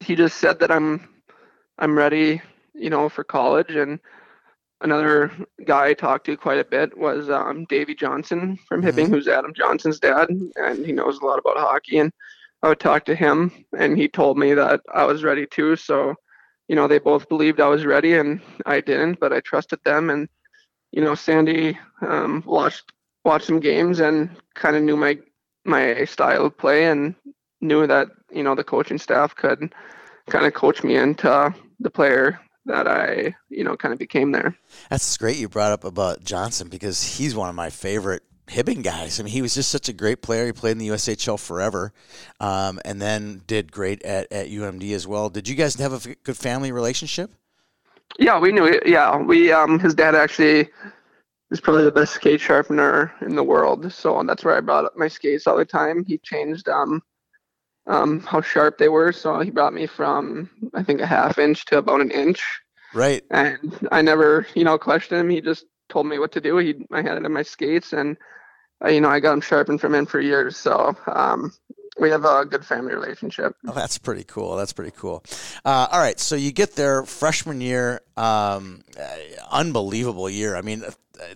[0.00, 1.06] he just said that I'm
[1.78, 2.40] I'm ready,
[2.72, 3.72] you know, for college.
[3.72, 3.98] And
[4.80, 5.30] another
[5.66, 9.12] guy I talked to quite a bit was um, Davy Johnson from mm-hmm.
[9.12, 11.98] Who's Adam Johnson's dad, and he knows a lot about hockey.
[11.98, 12.12] And
[12.62, 15.76] I would talk to him, and he told me that I was ready too.
[15.76, 16.14] So
[16.68, 20.10] you know, they both believed I was ready and I didn't, but I trusted them.
[20.10, 20.28] And,
[20.96, 22.90] you know, Sandy um, watched
[23.24, 25.18] watched some games and kind of knew my
[25.64, 27.14] my style of play and
[27.60, 29.74] knew that you know the coaching staff could
[30.30, 34.56] kind of coach me into the player that I you know kind of became there.
[34.88, 39.20] That's great you brought up about Johnson because he's one of my favorite Hibbing guys.
[39.20, 40.46] I mean, he was just such a great player.
[40.46, 41.92] He played in the USHL forever,
[42.40, 45.28] um, and then did great at, at UMD as well.
[45.28, 47.34] Did you guys have a good family relationship?
[48.18, 48.64] Yeah, we knew.
[48.66, 48.86] It.
[48.86, 49.52] Yeah, we.
[49.52, 50.68] Um, his dad actually
[51.50, 53.92] is probably the best skate sharpener in the world.
[53.92, 56.04] So that's where I brought up my skates all the time.
[56.04, 57.02] He changed um,
[57.86, 59.12] um, how sharp they were.
[59.12, 62.42] So he brought me from I think a half inch to about an inch.
[62.94, 63.22] Right.
[63.30, 65.28] And I never, you know, questioned him.
[65.28, 66.56] He just told me what to do.
[66.58, 68.16] He I had it in my skates and
[68.84, 70.56] uh, you know, I got them sharpened from him for years.
[70.56, 71.52] So um,
[71.98, 73.56] we have a good family relationship.
[73.66, 74.56] Oh, that's pretty cool.
[74.56, 75.24] That's pretty cool.
[75.64, 79.04] Uh, all right, so you get there freshman year, um, uh,
[79.50, 80.56] unbelievable year.
[80.56, 80.84] I mean,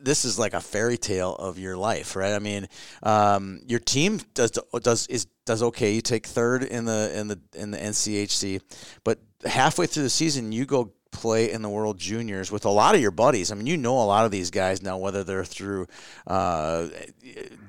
[0.01, 2.35] this is like a fairy tale of your life, right?
[2.35, 2.69] I mean,
[3.03, 5.95] um, your team does does is does okay.
[5.95, 8.61] You take third in the in the in the NCHC,
[9.05, 12.95] but halfway through the season, you go play in the World Juniors with a lot
[12.95, 13.51] of your buddies.
[13.51, 15.87] I mean, you know a lot of these guys now, whether they're through
[16.27, 16.89] uh,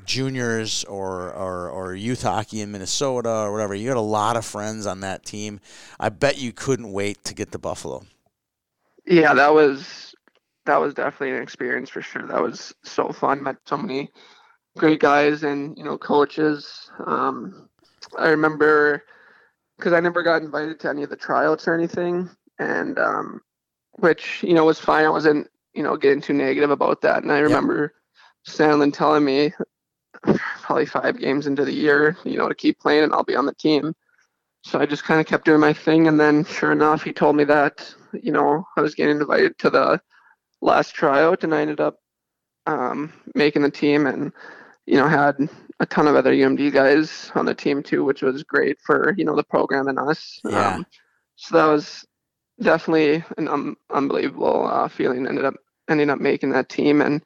[0.05, 3.75] juniors or, or, or youth hockey in Minnesota or whatever.
[3.75, 5.59] You had a lot of friends on that team.
[5.99, 8.03] I bet you couldn't wait to get to Buffalo.
[9.05, 10.15] Yeah, that was
[10.65, 12.27] that was definitely an experience for sure.
[12.27, 13.43] That was so fun.
[13.43, 14.09] Met so many
[14.77, 16.91] great guys and you know coaches.
[17.05, 17.67] Um,
[18.17, 19.03] I remember
[19.77, 22.29] because I never got invited to any of the tryouts or anything,
[22.61, 23.41] and um,
[23.99, 25.05] which you know was fine.
[25.05, 27.23] I wasn't you know getting too negative about that.
[27.23, 27.93] And I remember.
[28.47, 29.53] Sandelin telling me
[30.61, 33.45] probably five games into the year, you know, to keep playing and I'll be on
[33.45, 33.95] the team.
[34.63, 37.35] So I just kind of kept doing my thing, and then sure enough, he told
[37.35, 39.99] me that you know I was getting invited to the
[40.61, 41.97] last tryout, and I ended up
[42.67, 44.31] um, making the team, and
[44.85, 48.43] you know had a ton of other UMD guys on the team too, which was
[48.43, 50.39] great for you know the program and us.
[50.47, 50.75] Yeah.
[50.75, 50.85] Um,
[51.37, 52.05] so that was
[52.61, 55.27] definitely an um, unbelievable uh, feeling.
[55.27, 55.55] Ended up
[55.89, 57.21] ending up making that team and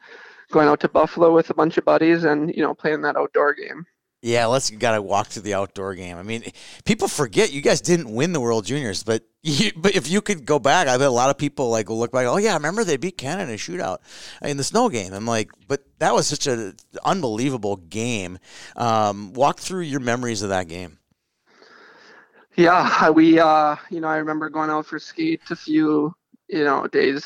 [0.52, 3.54] going out to Buffalo with a bunch of buddies and you know playing that outdoor
[3.54, 3.86] game.
[4.22, 6.18] Yeah, let's gotta walk to the outdoor game.
[6.18, 6.44] I mean,
[6.84, 10.46] people forget you guys didn't win the World Juniors, but you, but if you could
[10.46, 12.26] go back, I bet a lot of people like will look back.
[12.26, 14.00] Oh yeah, I remember they beat Canada in a shootout
[14.42, 15.14] in the snow game.
[15.14, 18.40] I'm like, but that was such an unbelievable game.
[18.76, 20.98] Um, walk through your memories of that game.
[22.56, 26.16] Yeah, we uh, you know I remember going out for skates a few
[26.48, 27.26] you know days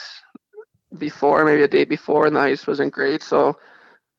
[0.97, 3.57] before, maybe a day before, and the ice wasn't great, so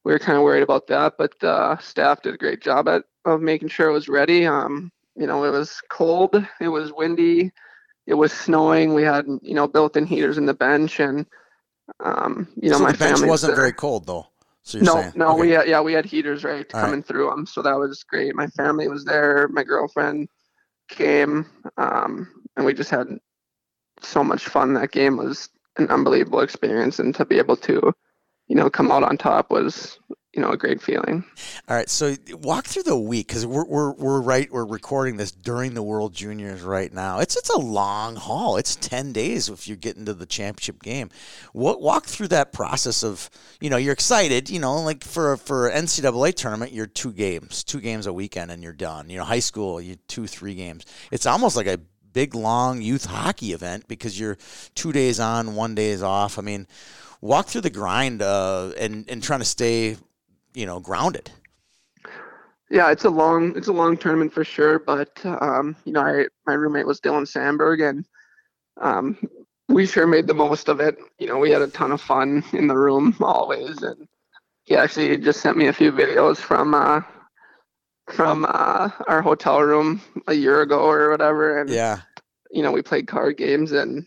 [0.04, 3.04] we were kind of worried about that, but uh, staff did a great job at
[3.24, 4.46] of making sure it was ready.
[4.46, 7.50] Um, you know, it was cold, it was windy,
[8.06, 8.94] it was snowing.
[8.94, 11.26] We had you know built-in heaters in the bench, and
[12.04, 14.26] um, you know so my family wasn't was very cold though.
[14.62, 15.12] So you no, saying.
[15.16, 15.40] no, okay.
[15.40, 17.06] we had yeah we had heaters right All coming right.
[17.06, 18.34] through them, so that was great.
[18.34, 20.28] My family was there, my girlfriend
[20.90, 23.18] came, um, and we just had
[24.00, 24.74] so much fun.
[24.74, 27.94] That game was an unbelievable experience, and to be able to,
[28.50, 30.00] you know, come out on top was
[30.34, 31.24] you know a great feeling.
[31.68, 35.30] All right, so walk through the week because we're, we're we're right we're recording this
[35.30, 37.20] during the World Juniors right now.
[37.20, 38.56] It's it's a long haul.
[38.56, 41.10] It's ten days if you get into the championship game.
[41.52, 45.70] What walk through that process of you know you're excited you know like for for
[45.70, 49.10] NCAA tournament you're two games two games a weekend and you're done.
[49.10, 50.86] You know high school you two three games.
[51.12, 51.78] It's almost like a
[52.12, 54.38] big long youth hockey event because you're
[54.74, 56.36] two days on one day is off.
[56.36, 56.66] I mean,
[57.20, 59.96] walk through the grind uh, and and trying to stay
[60.54, 61.30] you know grounded.
[62.70, 66.26] Yeah it's a long it's a long tournament for sure but um, you know I,
[66.46, 68.06] my roommate was dylan samberg and
[68.80, 69.18] um,
[69.68, 70.98] we sure made the most of it.
[71.18, 74.06] You know we had a ton of fun in the room always and
[74.64, 77.00] he actually just sent me a few videos from uh,
[78.08, 82.00] from uh, our hotel room a year ago or whatever and yeah.
[82.50, 84.06] you know we played card games and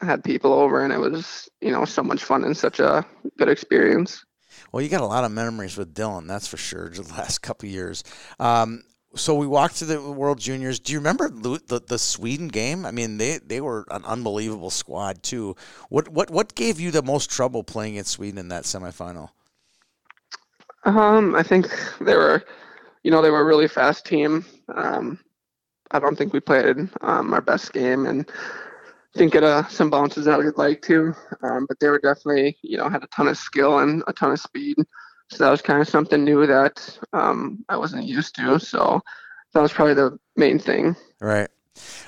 [0.00, 3.04] had people over and it was you know so much fun and such a
[3.38, 4.24] good experience
[4.72, 6.88] well, you got a lot of memories with Dylan, that's for sure.
[6.94, 8.02] The last couple years.
[8.40, 8.82] Um,
[9.14, 10.80] so we walked to the World Juniors.
[10.80, 12.84] Do you remember the, the Sweden game?
[12.84, 15.54] I mean, they, they were an unbelievable squad too.
[15.88, 19.28] What what what gave you the most trouble playing in Sweden in that semifinal?
[20.84, 21.68] Um, I think
[22.00, 22.44] they were,
[23.04, 24.44] you know, they were a really fast team.
[24.74, 25.20] Um,
[25.92, 28.28] I don't think we played um, our best game, and
[29.14, 32.76] didn't get uh, some bounces that we'd like to, um, but they were definitely, you
[32.76, 34.76] know, had a ton of skill and a ton of speed.
[35.30, 38.58] So that was kind of something new that um, I wasn't used to.
[38.58, 39.00] So
[39.52, 40.96] that was probably the main thing.
[41.20, 41.48] Right.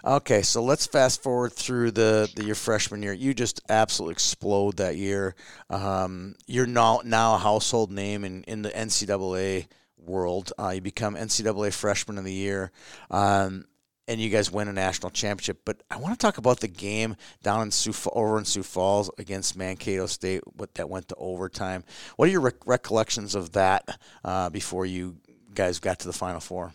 [0.05, 3.12] Okay, so let's fast forward through the, the your freshman year.
[3.12, 5.35] You just absolutely explode that year.
[5.71, 9.66] Um, you're now now a household name in, in the NCAA
[9.99, 10.53] world.
[10.59, 12.71] Uh, you become NCAA Freshman of the Year.
[13.11, 13.66] Um,
[14.09, 15.61] and you guys win a national championship.
[15.64, 19.11] But I want to talk about the game down in Sioux over in Sioux Falls
[19.19, 21.85] against Mankato State, what that went to overtime.
[22.16, 25.16] What are your rec- recollections of that uh, before you
[25.55, 26.73] guys got to the Final Four?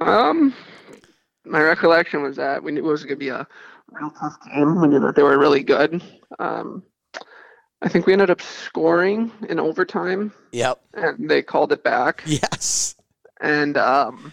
[0.00, 0.54] Um,
[1.44, 3.46] my recollection was that we knew it was going to be a
[3.90, 4.80] real tough game.
[4.80, 6.02] We knew that they were really good.
[6.38, 6.82] Um,
[7.80, 10.32] I think we ended up scoring in overtime.
[10.52, 10.80] Yep.
[10.94, 12.22] And they called it back.
[12.26, 12.96] Yes.
[13.40, 14.32] And um,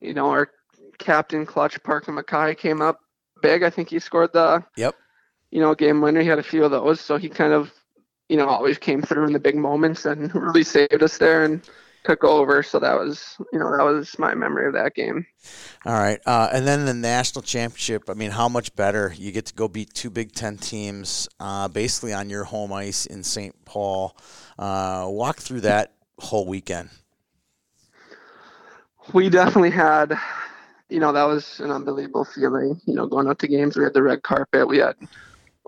[0.00, 0.50] you know, our
[1.00, 3.00] captain clutch Parker Mackay came up
[3.42, 3.62] big.
[3.62, 4.94] I think he scored the yep.
[5.50, 6.20] You know, game winner.
[6.20, 7.72] He had a few of those, so he kind of,
[8.28, 11.68] you know, always came through in the big moments and really saved us there and
[12.04, 12.62] took over.
[12.62, 15.26] So that was, you know, that was my memory of that game.
[15.84, 18.08] All right, uh, and then the national championship.
[18.08, 21.66] I mean, how much better you get to go beat two Big Ten teams, uh,
[21.66, 23.64] basically on your home ice in St.
[23.64, 24.16] Paul.
[24.56, 26.90] Uh, walk through that whole weekend.
[29.12, 30.16] We definitely had
[30.90, 32.80] you know, that was an unbelievable feeling.
[32.86, 34.96] You know, going out to games, we had the red carpet, we had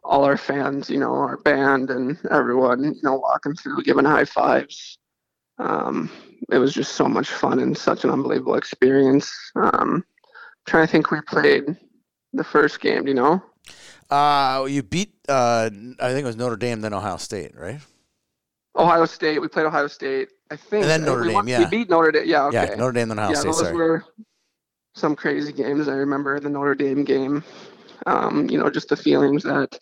[0.05, 4.25] all our fans, you know, our band and everyone, you know, walking through, giving high
[4.25, 4.99] fives.
[5.59, 6.11] Um,
[6.51, 9.33] it was just so much fun and such an unbelievable experience.
[9.55, 10.05] Um,
[10.67, 11.77] trying to think, we played
[12.33, 13.05] the first game.
[13.05, 13.43] Do you know?
[14.11, 17.79] Uh, you beat, uh, I think it was Notre Dame, then Ohio State, right?
[18.77, 19.41] Ohio State.
[19.41, 20.31] We played Ohio State.
[20.51, 20.83] I think.
[20.83, 21.59] And then Notre we Dame, won- yeah.
[21.61, 22.25] We beat Notre Dame.
[22.27, 22.47] Yeah.
[22.47, 22.57] Okay.
[22.71, 23.49] Yeah, Notre Dame, then Ohio yeah, State.
[23.49, 23.75] those Sorry.
[23.75, 24.05] were
[24.95, 25.89] some crazy games.
[25.89, 27.45] I remember the Notre Dame game.
[28.07, 29.79] Um, you know, just the feelings that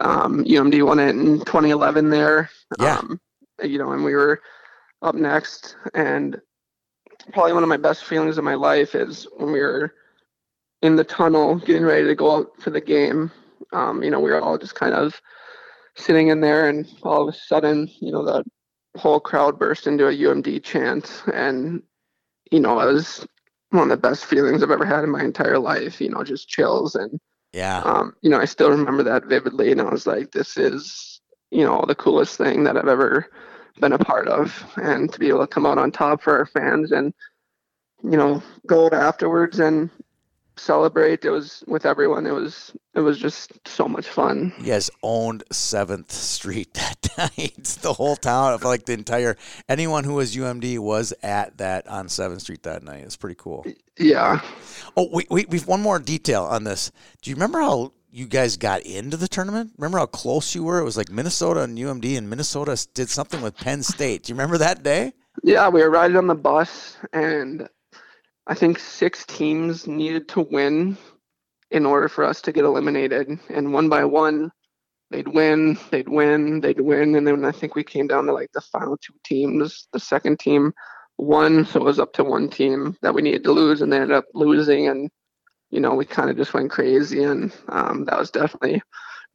[0.00, 2.50] um, UMD won it in 2011 there.
[2.80, 2.98] Yeah.
[2.98, 3.20] Um,
[3.62, 4.40] you know, and we were
[5.02, 6.40] up next, and
[7.32, 9.94] probably one of my best feelings of my life is when we were
[10.82, 13.30] in the tunnel getting ready to go out for the game.
[13.72, 15.20] Um, you know, we were all just kind of
[15.96, 18.44] sitting in there, and all of a sudden, you know, the
[18.96, 21.82] whole crowd burst into a UMD chant, and
[22.50, 23.26] you know, it was
[23.70, 26.00] one of the best feelings I've ever had in my entire life.
[26.00, 27.20] You know, just chills, and
[27.52, 27.82] Yeah.
[27.84, 31.64] um, you know, I still remember that vividly, and I was like, this is, you
[31.64, 33.26] know, the coolest thing that I've ever
[33.80, 36.46] been a part of, and to be able to come out on top for our
[36.46, 37.14] fans, and
[38.02, 39.90] you know, go out afterwards and
[40.58, 41.24] celebrate.
[41.24, 42.26] It was with everyone.
[42.26, 44.52] It was it was just so much fun.
[44.58, 47.64] You guys owned Seventh Street that night.
[47.82, 49.36] the whole town, I felt like the entire
[49.68, 53.04] anyone who was UMD was at that on Seventh Street that night.
[53.04, 53.64] It's pretty cool.
[53.98, 54.40] Yeah.
[54.96, 56.90] Oh, wait, wait, we've one more detail on this.
[57.22, 59.72] Do you remember how you guys got into the tournament?
[59.76, 60.78] Remember how close you were?
[60.78, 64.24] It was like Minnesota and UMD, and Minnesota did something with Penn State.
[64.24, 65.12] Do you remember that day?
[65.42, 67.68] Yeah, we were riding on the bus, and
[68.48, 70.96] I think six teams needed to win
[71.70, 73.38] in order for us to get eliminated.
[73.50, 74.50] And one by one,
[75.10, 77.14] they'd win, they'd win, they'd win.
[77.14, 79.86] And then I think we came down to like the final two teams.
[79.92, 80.72] The second team
[81.18, 83.98] won, so it was up to one team that we needed to lose, and they
[83.98, 84.88] ended up losing.
[84.88, 85.10] And,
[85.70, 87.24] you know, we kind of just went crazy.
[87.24, 88.80] And um, that was definitely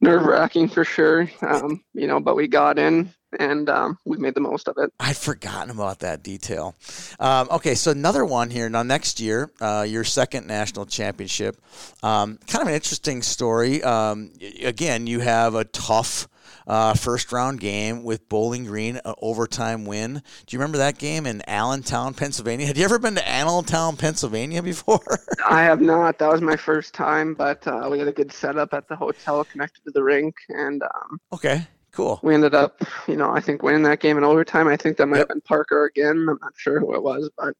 [0.00, 1.30] nerve wracking for sure.
[1.42, 4.92] Um, you know, but we got in and um, we made the most of it.
[5.00, 6.74] I'd forgotten about that detail.
[7.18, 8.68] Um, okay, so another one here.
[8.68, 11.60] Now, next year, uh, your second national championship.
[12.02, 13.82] Um, kind of an interesting story.
[13.82, 16.28] Um, again, you have a tough
[16.66, 20.22] uh, first round game with Bowling Green, an overtime win.
[20.46, 22.66] Do you remember that game in Allentown, Pennsylvania?
[22.66, 25.18] Had you ever been to Allentown, Pennsylvania before?
[25.48, 26.18] I have not.
[26.18, 29.44] That was my first time, but uh, we had a good setup at the hotel
[29.44, 32.20] connected to the rink, and um, okay, cool.
[32.22, 34.68] we ended up, you know, I think winning that game in overtime.
[34.68, 35.28] I think that might Yep.
[35.28, 36.26] have been Parker again.
[36.28, 37.54] I'm not sure who it was, but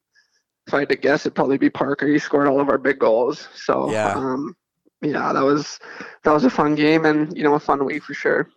[0.66, 2.06] if I had to guess, it'd probably be Parker.
[2.06, 3.48] He scored all of our big goals.
[3.54, 4.12] So Yeah.
[4.14, 4.56] um,
[5.02, 5.78] yeah, that was
[6.22, 8.48] that was a fun game and you know a fun week for sure.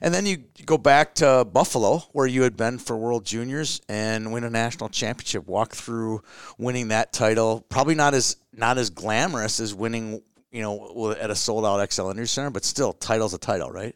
[0.00, 4.32] And then you go back to Buffalo, where you had been for World Juniors, and
[4.32, 5.46] win a national championship.
[5.46, 6.22] Walk through
[6.56, 7.66] winning that title.
[7.68, 12.10] Probably not as not as glamorous as winning, you know, at a sold out Xcel
[12.10, 13.94] Energy Center, but still, title's a title, right?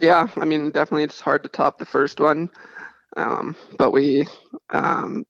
[0.00, 2.50] Yeah, I mean, definitely it's hard to top the first one,
[3.16, 4.26] um, but we,
[4.70, 5.24] um,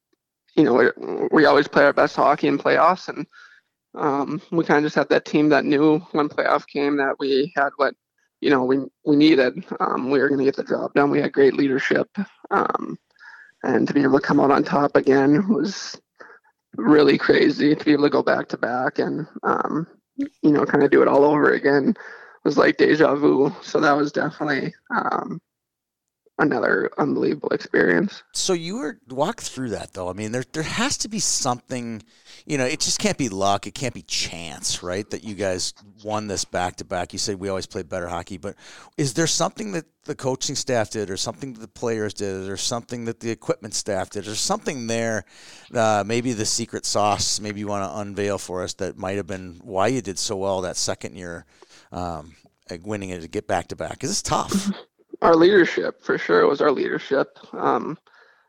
[0.57, 3.27] you know, we, we always play our best hockey in playoffs, and
[3.95, 7.53] um, we kind of just had that team that knew when playoff came that we
[7.57, 7.95] had what
[8.41, 9.65] you know we we needed.
[9.81, 11.11] Um, we were going to get the job done.
[11.11, 12.09] We had great leadership,
[12.51, 12.99] um,
[13.65, 16.01] and to be able to come out on top again was
[16.77, 17.75] really crazy.
[17.75, 19.87] To be able to go back to back and um,
[20.43, 21.95] you know kind of do it all over again
[22.45, 23.55] was like deja vu.
[23.63, 25.41] So that was definitely um,
[26.39, 28.23] another unbelievable experience.
[28.33, 30.09] So you were walk through that though.
[30.09, 32.03] I mean, there there has to be something,
[32.45, 33.67] you know, it just can't be luck.
[33.67, 35.09] It can't be chance, right?
[35.11, 37.13] That you guys won this back to back.
[37.13, 38.57] You said we always play better hockey, but
[38.97, 42.59] is there something that the coaching staff did, or something that the players did, or
[42.59, 45.25] something that the equipment staff did, or something there?
[45.73, 47.41] Uh, maybe the secret sauce.
[47.41, 50.37] Maybe you want to unveil for us that might have been why you did so
[50.37, 51.47] well that second year,
[51.95, 52.35] um,
[52.83, 53.93] winning it to get back to back.
[53.93, 54.71] Because it's tough.
[55.23, 57.39] Our leadership, for sure, it was our leadership.
[57.55, 57.97] Um,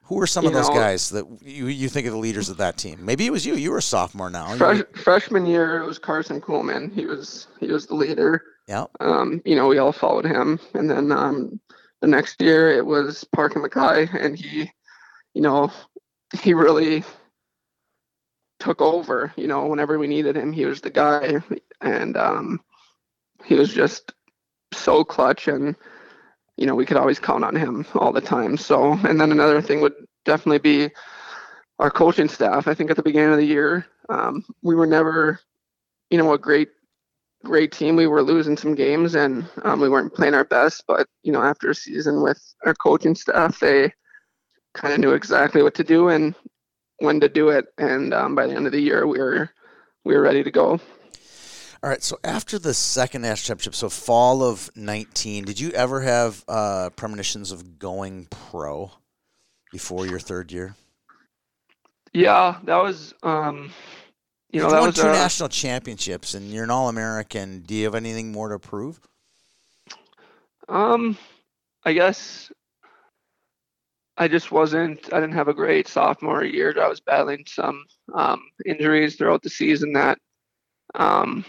[0.05, 2.57] Who are some of those know- guys that you you think of the leaders of
[2.57, 3.05] that team?
[3.05, 3.55] Maybe it was you.
[3.55, 4.53] You were a sophomore now.
[4.57, 6.91] Fresh, were- freshman year, it was Karson Kuhlman.
[6.93, 8.43] He was he was the leader.
[8.67, 8.85] yeah.
[8.99, 11.61] Um, you know, we all followed him, and then um,
[12.01, 14.69] the next year it was Parker Mackay, and he,
[15.33, 15.71] you know,
[16.41, 17.05] he really
[18.59, 19.31] took over.
[19.37, 21.35] You know, whenever we needed him, he was the guy,
[21.79, 22.59] and um,
[23.45, 24.13] he was just
[24.73, 25.75] so clutch, and
[26.57, 28.57] you know, we could always count on him all the time.
[28.57, 29.93] So, and then another thing would
[30.25, 30.93] definitely be
[31.79, 32.67] our coaching staff.
[32.67, 35.39] I think at the beginning of the year, um, we were never,
[36.09, 36.69] you know, a great
[37.43, 37.95] great team.
[37.95, 40.83] We were losing some games and um, we weren't playing our best.
[40.87, 43.93] But you know, after a season with our coaching staff, they
[44.73, 46.35] kind of knew exactly what to do and
[46.99, 47.65] when to do it.
[47.77, 49.49] And um, by the end of the year, we were
[50.03, 50.79] we were ready to go.
[51.85, 52.01] All right.
[52.01, 56.89] So after the second national championship, so fall of 19, did you ever have uh,
[56.95, 58.89] premonitions of going pro
[59.71, 60.75] before your third year?
[62.11, 63.71] Yeah, that was, um,
[64.49, 67.59] you know, you that won was two uh, national championships, and you're an All-American.
[67.59, 68.99] Do you have anything more to prove?
[70.67, 71.15] Um,
[71.83, 72.51] I guess
[74.17, 75.13] I just wasn't.
[75.13, 76.73] I didn't have a great sophomore year.
[76.81, 80.17] I was battling some um, injuries throughout the season that,
[80.95, 81.45] um,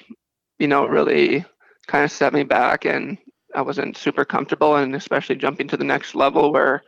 [0.58, 1.44] you know, really
[1.86, 3.18] kind of set me back, and
[3.54, 6.82] I wasn't super comfortable, and especially jumping to the next level where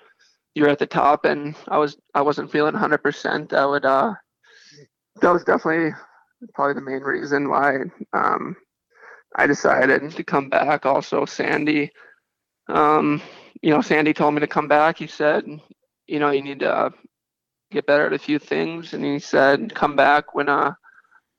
[0.54, 3.48] you're at the top, and I was I wasn't feeling 100%.
[3.50, 4.14] That would uh,
[5.20, 5.92] that was definitely
[6.54, 7.78] probably the main reason why
[8.12, 8.56] um,
[9.36, 10.86] I decided to come back.
[10.86, 11.90] Also, Sandy
[12.68, 13.22] um,
[13.62, 14.98] you know, Sandy told me to come back.
[14.98, 15.44] He said,
[16.06, 16.90] you know, you need to uh,
[17.70, 20.76] get better at a few things, and he said, come back when a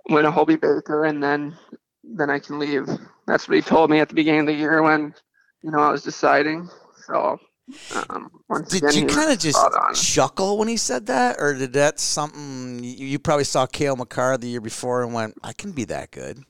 [0.07, 1.55] when a Hobey Baker, and then
[2.03, 2.87] then I can leave.
[3.27, 5.13] That's what he told me at the beginning of the year when,
[5.61, 6.69] you know, I was deciding.
[7.05, 7.39] So.
[8.09, 9.59] Um, once Did again, you kind of just
[9.93, 14.39] chuckle when he said that, or did that something you, you probably saw Cale Makar
[14.39, 16.43] the year before and went, "I can be that good"?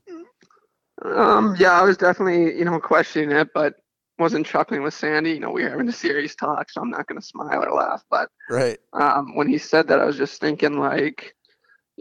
[1.03, 3.75] Um, yeah, I was definitely, you know, questioning it, but
[4.17, 5.31] wasn't chuckling with Sandy.
[5.31, 7.73] You know, we were having a serious talk, so I'm not going to smile or
[7.73, 8.03] laugh.
[8.09, 8.79] But Right.
[8.93, 11.35] um, when he said that, I was just thinking, like,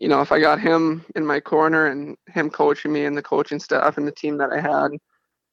[0.00, 3.22] you know, if I got him in my corner and him coaching me and the
[3.22, 4.90] coaching staff and the team that I had,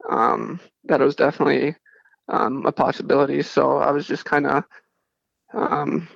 [0.07, 1.75] um, that was definitely
[2.29, 3.41] um, a possibility.
[3.41, 4.63] So I was just kind of
[5.53, 6.07] um,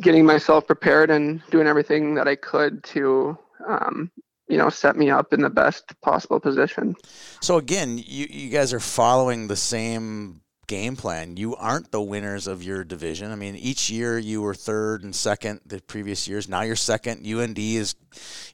[0.00, 3.36] getting myself prepared and doing everything that I could to,
[3.68, 4.10] um,
[4.48, 6.96] you know, set me up in the best possible position.
[7.42, 11.36] So again, you you guys are following the same game plan.
[11.36, 13.30] You aren't the winners of your division.
[13.30, 16.48] I mean, each year you were third and second the previous years.
[16.48, 17.26] Now you're second.
[17.26, 17.94] UND is,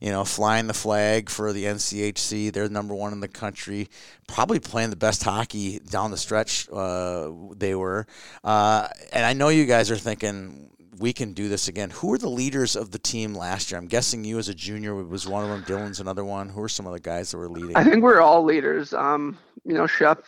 [0.00, 2.52] you know, flying the flag for the NCHC.
[2.52, 3.88] They're number one in the country.
[4.26, 6.68] Probably playing the best hockey down the stretch.
[6.70, 8.06] Uh, they were,
[8.44, 10.66] uh, and I know you guys are thinking.
[10.98, 11.88] We can do this again.
[11.88, 13.80] Who are the leaders of the team last year?
[13.80, 15.62] I'm guessing you as a junior was one of them.
[15.64, 16.50] Dylan's another one.
[16.50, 17.74] Who are some of the guys that were leading?
[17.74, 18.92] I think we're all leaders.
[18.92, 20.24] Um, you know, Shep,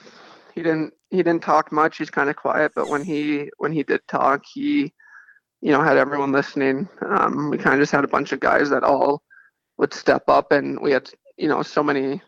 [0.54, 1.98] he didn't he didn't talk much.
[1.98, 4.92] He's kind of quiet, but when he when he did talk, he,
[5.60, 6.88] you know, had everyone listening.
[7.06, 9.22] Um, we kind of just had a bunch of guys that all
[9.78, 12.22] would step up, and we had you know so many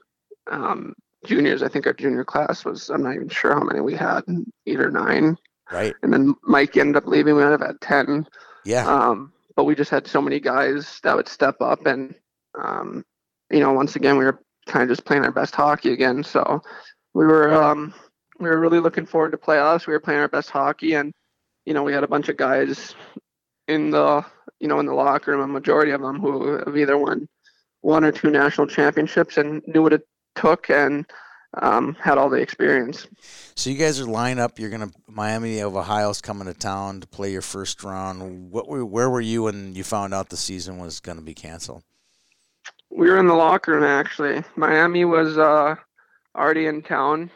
[0.50, 0.94] um,
[1.24, 1.62] juniors.
[1.62, 4.22] I think our junior class was I'm not even sure how many we had,
[4.66, 5.36] eight or nine.
[5.72, 5.94] right.
[6.02, 7.36] And then Mike ended up leaving.
[7.36, 8.26] We might have had ten.
[8.64, 8.86] Yeah.
[8.86, 12.14] Um, but we just had so many guys that would step up, and
[12.58, 13.04] um,
[13.50, 16.24] you know, once again, we were kind of just playing our best hockey again.
[16.24, 16.62] So
[17.14, 17.94] we were um,
[18.44, 19.86] we were really looking forward to playoffs.
[19.86, 21.12] We were playing our best hockey, and
[21.66, 22.94] you know, we had a bunch of guys
[23.66, 24.24] in the
[24.60, 27.28] you know in the locker room, a majority of them who have either won
[27.80, 31.06] one or two national championships and knew what it took and
[31.62, 33.06] um, had all the experience.
[33.54, 34.58] So you guys are lined up.
[34.58, 38.50] You're gonna Miami of Ohio's coming to town to play your first round.
[38.50, 41.82] What were, where were you when you found out the season was gonna be canceled?
[42.90, 44.42] We were in the locker room actually.
[44.56, 45.76] Miami was uh,
[46.34, 47.30] already in town,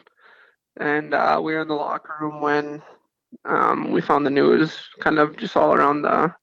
[0.79, 2.81] and uh, we were in the locker room when
[3.45, 6.33] um, we found the news, kind of just all around the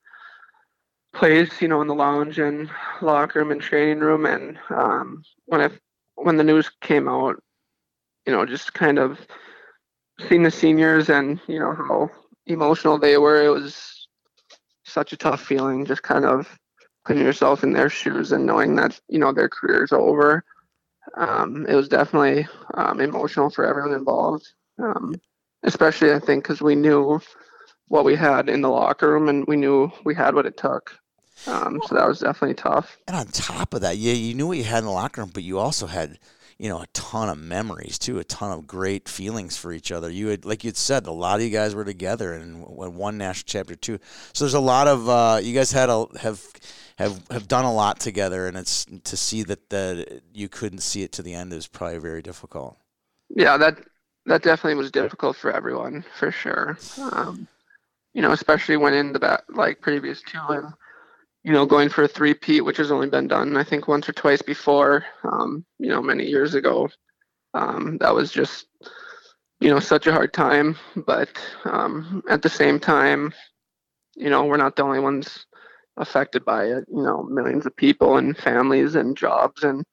[1.15, 2.71] place, you know, in the lounge and
[3.01, 4.27] locker room and training room.
[4.27, 5.71] And um, when I
[6.17, 7.43] when the news came out,
[8.27, 9.27] you know, just kind of
[10.29, 12.11] seeing the seniors and you know how
[12.47, 13.43] emotional they were.
[13.43, 14.09] It was
[14.85, 16.59] such a tough feeling, just kind of
[17.05, 20.45] putting yourself in their shoes and knowing that you know their career's over.
[21.17, 24.47] Um, it was definitely um, emotional for everyone involved,
[24.79, 25.15] um,
[25.63, 27.21] especially I think because we knew
[27.89, 30.99] what we had in the locker room and we knew we had what it took.
[31.47, 32.97] Um, so that was definitely tough.
[33.07, 35.31] And on top of that, yeah, you knew what you had in the locker room,
[35.33, 36.19] but you also had,
[36.59, 40.11] you know, a ton of memories too, a ton of great feelings for each other.
[40.11, 43.47] You had, like you'd said, a lot of you guys were together and one national
[43.47, 43.99] chapter two.
[44.33, 46.43] So there's a lot of uh, you guys had a have
[46.97, 51.03] have have done a lot together, and it's to see that that you couldn't see
[51.03, 52.79] it to the end is probably very difficult.
[53.29, 53.79] Yeah, that
[54.25, 56.79] that definitely was difficult for everyone for sure.
[57.13, 57.47] Um,
[58.15, 60.73] you know, especially when in the back, like previous two and
[61.47, 64.13] you know going for a three-peat, which has only been done I think once or
[64.13, 65.05] twice before.
[65.23, 66.89] Um, you know, many years ago.
[67.55, 68.67] Um, that was just
[69.61, 70.77] you know such a hard time,
[71.07, 71.31] but
[71.65, 73.33] um, at the same time,
[74.17, 75.47] you know, we're not the only ones
[75.97, 76.85] affected by it.
[76.93, 79.85] You know, millions of people and families and jobs and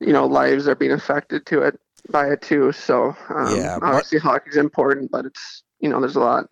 [0.00, 2.72] you know lives are being affected to it by it too.
[2.72, 6.44] So um, Yeah, but- obviously hockey's important, but it's you know there's a lot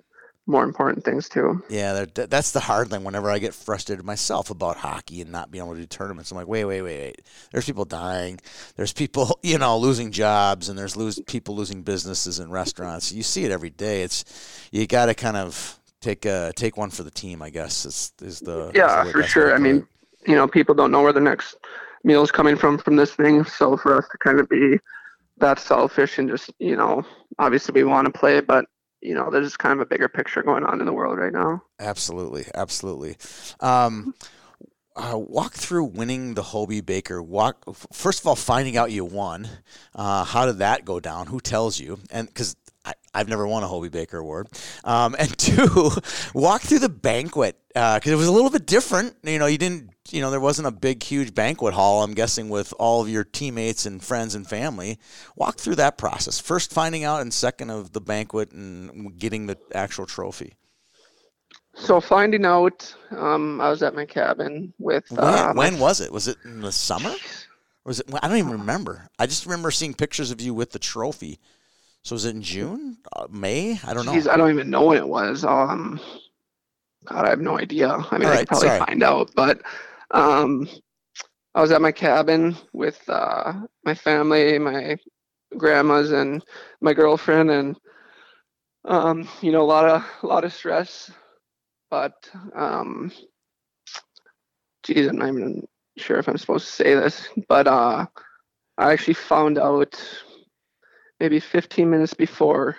[0.47, 1.63] more important things too.
[1.69, 3.03] Yeah, that's the hard thing.
[3.03, 6.37] Whenever I get frustrated myself about hockey and not being able to do tournaments, I'm
[6.37, 7.23] like, wait, wait, wait, wait.
[7.51, 8.39] There's people dying.
[8.77, 13.13] There's people, you know, losing jobs, and there's lose people losing businesses and restaurants.
[13.13, 14.03] You see it every day.
[14.03, 17.43] It's you got to kind of take uh, take one for the team.
[17.43, 19.55] I guess is is the yeah is the for sure.
[19.55, 19.87] I mean,
[20.27, 21.57] you know, people don't know where the next
[22.05, 23.45] meal is coming from from this thing.
[23.45, 24.79] So for us to kind of be
[25.39, 27.05] that selfish and just you know,
[27.41, 28.67] obviously we want to play, but
[29.01, 31.63] you know, there's kind of a bigger picture going on in the world right now.
[31.79, 33.17] Absolutely, absolutely.
[33.61, 34.15] Um,
[34.97, 37.23] uh, walk through winning the Hobey Baker.
[37.23, 39.49] Walk first of all, finding out you won.
[39.95, 41.27] Uh, how did that go down?
[41.27, 41.99] Who tells you?
[42.11, 42.57] And because
[42.87, 44.49] I, have never won a Hobey Baker Award.
[44.85, 45.91] Um, and two,
[46.35, 49.17] walk through the banquet because uh, it was a little bit different.
[49.23, 52.49] You know, you didn't you know, there wasn't a big, huge banquet hall, I'm guessing,
[52.49, 54.99] with all of your teammates and friends and family.
[55.37, 56.39] Walk through that process.
[56.39, 60.55] First, finding out, and second, of the banquet and getting the actual trophy.
[61.75, 65.05] So, finding out, um, I was at my cabin with.
[65.17, 66.13] Uh, when, when was it?
[66.13, 67.11] Was it in the summer?
[67.11, 67.17] Or
[67.85, 68.07] was it?
[68.23, 69.09] I don't even remember.
[69.19, 71.39] I just remember seeing pictures of you with the trophy.
[72.07, 73.81] So, was it in June, uh, May?
[73.85, 74.31] I don't Jeez, know.
[74.31, 75.45] I don't even know when it was.
[75.45, 76.01] Um,
[77.07, 77.89] God, I have no idea.
[78.11, 78.79] I mean, right, I could probably sorry.
[78.87, 79.61] find out, but
[80.13, 80.69] um,
[81.55, 83.53] I was at my cabin with uh,
[83.85, 84.97] my family, my
[85.57, 86.45] grandmas, and
[86.81, 87.77] my girlfriend, and
[88.85, 91.11] um, you know, a lot of a lot of stress.
[91.91, 93.13] But um,
[94.85, 95.67] geez, I'm not even
[95.99, 98.07] sure if I'm supposed to say this, but uh,
[98.79, 100.01] I actually found out
[101.21, 102.77] maybe 15 minutes before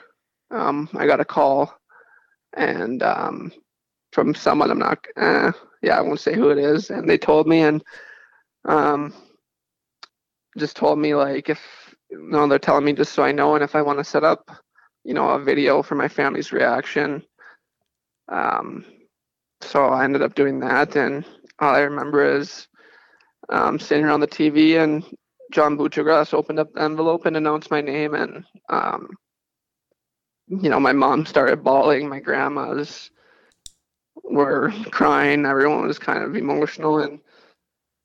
[0.51, 1.73] um, I got a call,
[2.55, 3.51] and um,
[4.13, 5.05] from someone I'm not.
[5.15, 6.89] Uh, yeah, I won't say who it is.
[6.89, 7.83] And they told me and
[8.65, 9.13] um,
[10.57, 11.59] just told me like if
[12.09, 14.03] you no, know, they're telling me just so I know, and if I want to
[14.03, 14.49] set up,
[15.03, 17.21] you know, a video for my family's reaction.
[18.29, 18.85] Um,
[19.61, 21.25] so I ended up doing that, and
[21.59, 22.67] all I remember is
[23.49, 25.03] um, sitting around the TV, and
[25.51, 29.09] John Buccigross opened up the envelope and announced my name, and um,
[30.47, 33.11] you know, my mom started bawling, my grandma's
[34.23, 35.45] were crying.
[35.45, 37.19] Everyone was kind of emotional, and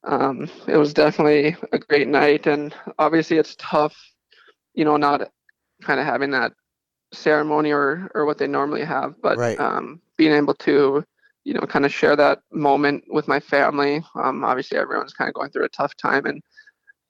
[0.05, 2.47] um, it was definitely a great night.
[2.47, 3.97] And obviously, it's tough,
[4.74, 5.30] you know, not
[5.82, 6.53] kind of having that
[7.12, 9.59] ceremony or or what they normally have, but right.
[9.61, 11.05] um, being able to,
[11.45, 14.03] you know, kind of share that moment with my family.
[14.14, 16.43] Um, obviously, everyone's kind of going through a tough time, and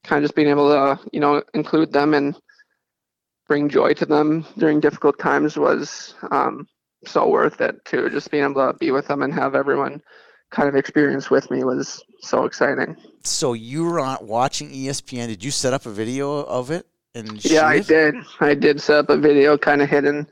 [0.05, 2.36] kind of just being able to, you know, include them and
[3.48, 6.66] bring joy to them during difficult times was um,
[7.05, 8.09] so worth it too.
[8.11, 10.03] Just being able to be with them and have everyone
[10.50, 12.96] kind of experience with me was so exciting.
[13.24, 15.28] So you were on watching ESPN.
[15.28, 16.86] Did you set up a video of it?
[17.14, 18.14] And yeah, I did.
[18.40, 20.26] I did set up a video, kind of hidden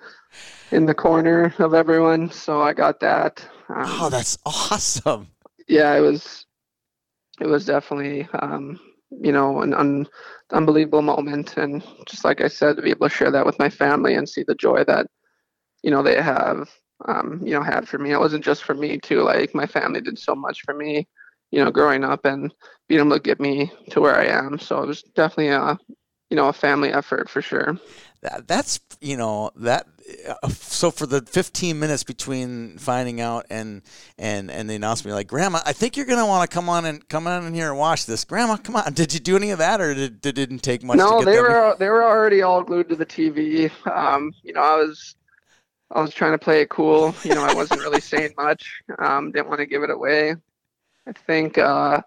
[0.70, 2.30] in the corner of everyone.
[2.30, 3.44] So I got that.
[3.68, 5.28] Um, oh, that's awesome.
[5.68, 6.46] Yeah, it was.
[7.40, 8.78] It was definitely, um,
[9.10, 10.06] you know, an un,
[10.52, 13.68] unbelievable moment, and just like I said, to be able to share that with my
[13.68, 15.06] family and see the joy that
[15.82, 16.70] you know they have
[17.06, 18.12] um, you know had for me.
[18.12, 19.22] It wasn't just for me too.
[19.22, 21.08] Like my family did so much for me,
[21.50, 22.52] you know, growing up and
[22.88, 24.58] being able to get me to where I am.
[24.58, 25.78] So it was definitely a
[26.30, 27.78] you know a family effort for sure.
[28.22, 29.86] That, that's you know that
[30.42, 33.80] uh, so for the 15 minutes between finding out and
[34.18, 36.84] and and the announcement like grandma i think you're going to want to come on
[36.84, 39.52] and come on in here and watch this grandma come on did you do any
[39.52, 42.62] of that or did, it didn't take much no they were they were already all
[42.62, 45.14] glued to the tv um, you know i was
[45.92, 47.14] I was trying to play it cool.
[47.24, 48.80] You know, I wasn't really saying much.
[48.98, 50.36] Um, didn't want to give it away.
[51.06, 52.00] I think uh,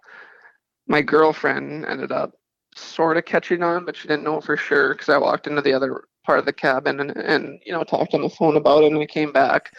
[0.88, 2.34] my girlfriend ended up
[2.76, 5.74] sort of catching on, but she didn't know for sure because I walked into the
[5.74, 8.88] other part of the cabin and, and you know talked on the phone about it,
[8.88, 9.72] and we came back.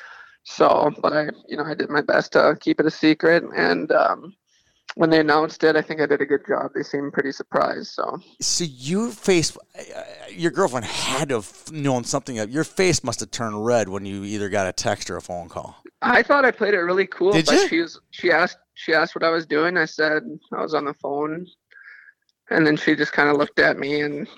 [0.45, 3.90] So, but I, you know, I did my best to keep it a secret, and
[3.92, 4.34] um,
[4.95, 6.72] when they announced it, I think I did a good job.
[6.74, 7.88] They seemed pretty surprised.
[7.88, 12.36] So, so you face, uh, your girlfriend had to have known something.
[12.51, 15.49] Your face must have turned red when you either got a text or a phone
[15.49, 15.76] call.
[16.03, 17.32] I thought I played it really cool.
[17.32, 17.68] Did but you?
[17.68, 18.01] She was.
[18.11, 18.59] She asked.
[18.74, 19.76] She asked what I was doing.
[19.76, 21.47] I said I was on the phone,
[22.51, 24.28] and then she just kind of looked at me and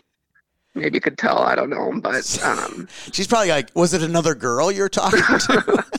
[0.74, 1.38] maybe could tell.
[1.38, 5.84] I don't know, but um, she's probably like, "Was it another girl you're talking to?"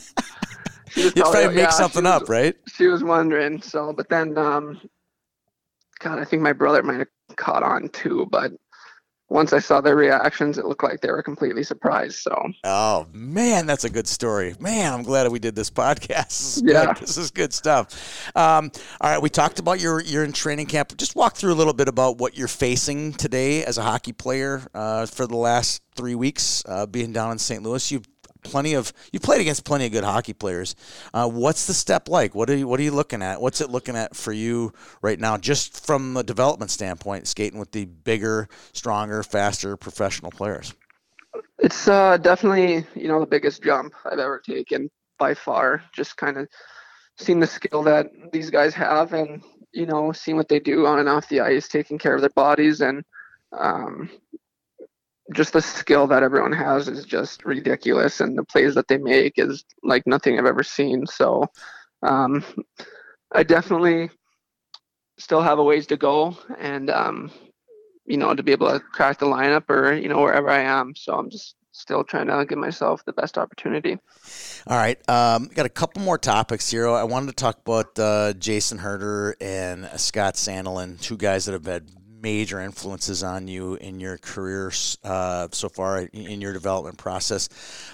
[0.96, 2.56] you try to make yeah, something was, up, right?
[2.74, 3.60] She was wondering.
[3.60, 4.80] So, but then, um,
[6.00, 8.26] God, I think my brother might have caught on too.
[8.30, 8.52] But
[9.30, 12.16] once I saw their reactions, it looked like they were completely surprised.
[12.16, 14.54] So, oh man, that's a good story.
[14.58, 16.28] Man, I'm glad we did this podcast.
[16.28, 16.96] This yeah, good.
[16.96, 18.34] this is good stuff.
[18.34, 18.70] Um,
[19.00, 20.96] all right, we talked about your you're in training camp.
[20.96, 24.62] Just walk through a little bit about what you're facing today as a hockey player
[24.74, 27.62] uh, for the last three weeks, uh, being down in St.
[27.62, 27.90] Louis.
[27.90, 28.06] You've
[28.48, 30.74] plenty of you played against plenty of good hockey players.
[31.12, 32.34] Uh, what's the step like?
[32.34, 33.40] What are you What are you looking at?
[33.40, 34.72] What's it looking at for you
[35.02, 40.74] right now, just from a development standpoint, skating with the bigger, stronger, faster professional players?
[41.58, 45.82] It's uh, definitely you know the biggest jump I've ever taken by far.
[45.92, 46.48] Just kind of
[47.18, 49.42] seeing the skill that these guys have, and
[49.72, 52.30] you know seeing what they do on and off the ice, taking care of their
[52.30, 53.04] bodies, and
[53.52, 54.10] um,
[55.32, 59.34] just the skill that everyone has is just ridiculous, and the plays that they make
[59.38, 61.06] is like nothing I've ever seen.
[61.06, 61.50] So
[62.02, 62.44] um,
[63.32, 64.10] I definitely
[65.18, 67.30] still have a ways to go, and um,
[68.06, 70.94] you know to be able to crack the lineup or you know wherever I am.
[70.96, 73.98] So I'm just still trying to give myself the best opportunity.
[74.66, 76.88] All right, um, got a couple more topics here.
[76.88, 81.66] I wanted to talk about uh, Jason Herter and Scott Sandelin, two guys that have
[81.66, 81.90] had
[82.20, 84.72] major influences on you in your career
[85.04, 87.48] uh, so far in your development process.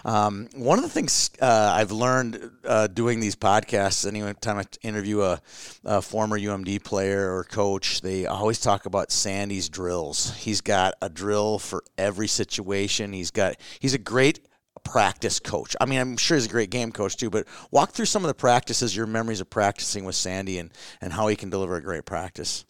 [0.05, 5.23] Um, one of the things uh, I've learned uh, doing these podcasts, anytime I interview
[5.23, 5.41] a,
[5.85, 10.35] a, former UMD player or coach, they always talk about Sandy's drills.
[10.37, 13.13] He's got a drill for every situation.
[13.13, 14.41] He's got he's a great
[14.85, 15.75] practice coach.
[15.81, 18.29] I mean, I'm sure he's a great game coach too, but walk through some of
[18.29, 20.71] the practices, your memories of practicing with Sandy and,
[21.01, 22.65] and how he can deliver a great practice.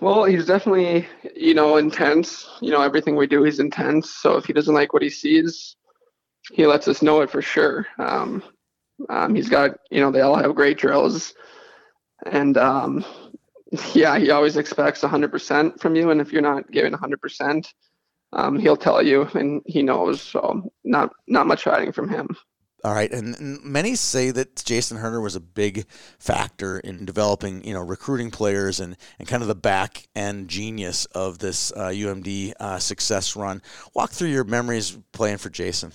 [0.00, 2.48] Well, he's definitely, you know, intense.
[2.62, 4.10] You know, everything we do, he's intense.
[4.10, 5.76] So if he doesn't like what he sees,
[6.52, 7.86] he lets us know it for sure.
[7.98, 8.42] Um,
[9.10, 11.34] um, he's got, you know, they all have great drills,
[12.26, 13.04] and um,
[13.94, 16.10] yeah, he always expects 100% from you.
[16.10, 17.66] And if you're not giving 100%,
[18.32, 20.22] um, he'll tell you, and he knows.
[20.22, 22.36] So not not much hiding from him.
[22.82, 25.86] All right, and, many say that Jason Herter was a big
[26.18, 31.04] factor in developing, you know, recruiting players and, and kind of the back end genius
[31.06, 33.60] of this uh, UMD uh, success run.
[33.94, 35.92] Walk through your memories playing for Jason.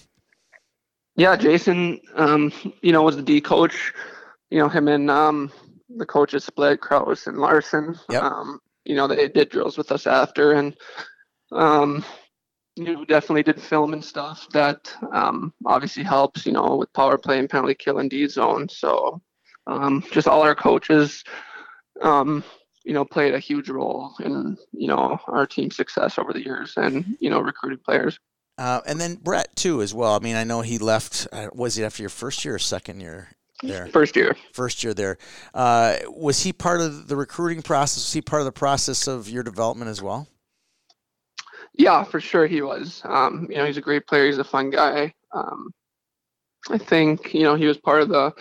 [1.15, 3.93] Yeah, Jason, um, you know, was the D coach.
[4.51, 5.51] You know, him and um,
[5.89, 7.97] the coaches split, Kraus and Larson.
[8.09, 8.21] Yep.
[8.23, 10.75] Um, you know, they did drills with us after, and
[11.51, 12.05] um,
[12.75, 17.39] you definitely did film and stuff that um, obviously helps, you know, with power play
[17.39, 18.67] and penalty kill and D zone.
[18.67, 19.21] So
[19.67, 21.23] um, just all our coaches,
[22.01, 22.43] um,
[22.83, 26.73] you know, played a huge role in, you know, our team success over the years
[26.75, 28.19] and, you know, recruiting players.
[28.57, 30.13] Uh, and then Brett too, as well.
[30.15, 31.27] I mean, I know he left.
[31.31, 33.29] Uh, was it after your first year or second year
[33.63, 33.87] there?
[33.87, 34.35] First year.
[34.53, 35.17] First year there.
[35.53, 37.97] Uh, was he part of the recruiting process?
[37.97, 40.27] Was he part of the process of your development as well?
[41.77, 43.01] Yeah, for sure he was.
[43.03, 44.25] Um, you know, he's a great player.
[44.25, 45.13] He's a fun guy.
[45.33, 45.71] Um,
[46.69, 48.33] I think you know he was part of the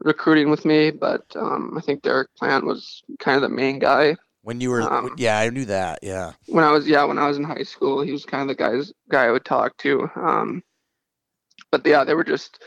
[0.00, 4.16] recruiting with me, but um, I think Derek Plant was kind of the main guy.
[4.42, 6.00] When you were, um, yeah, I knew that.
[6.02, 6.32] Yeah.
[6.46, 8.62] When I was, yeah, when I was in high school, he was kind of the
[8.62, 10.10] guy's guy I would talk to.
[10.16, 10.62] Um,
[11.70, 12.62] but yeah, they were just,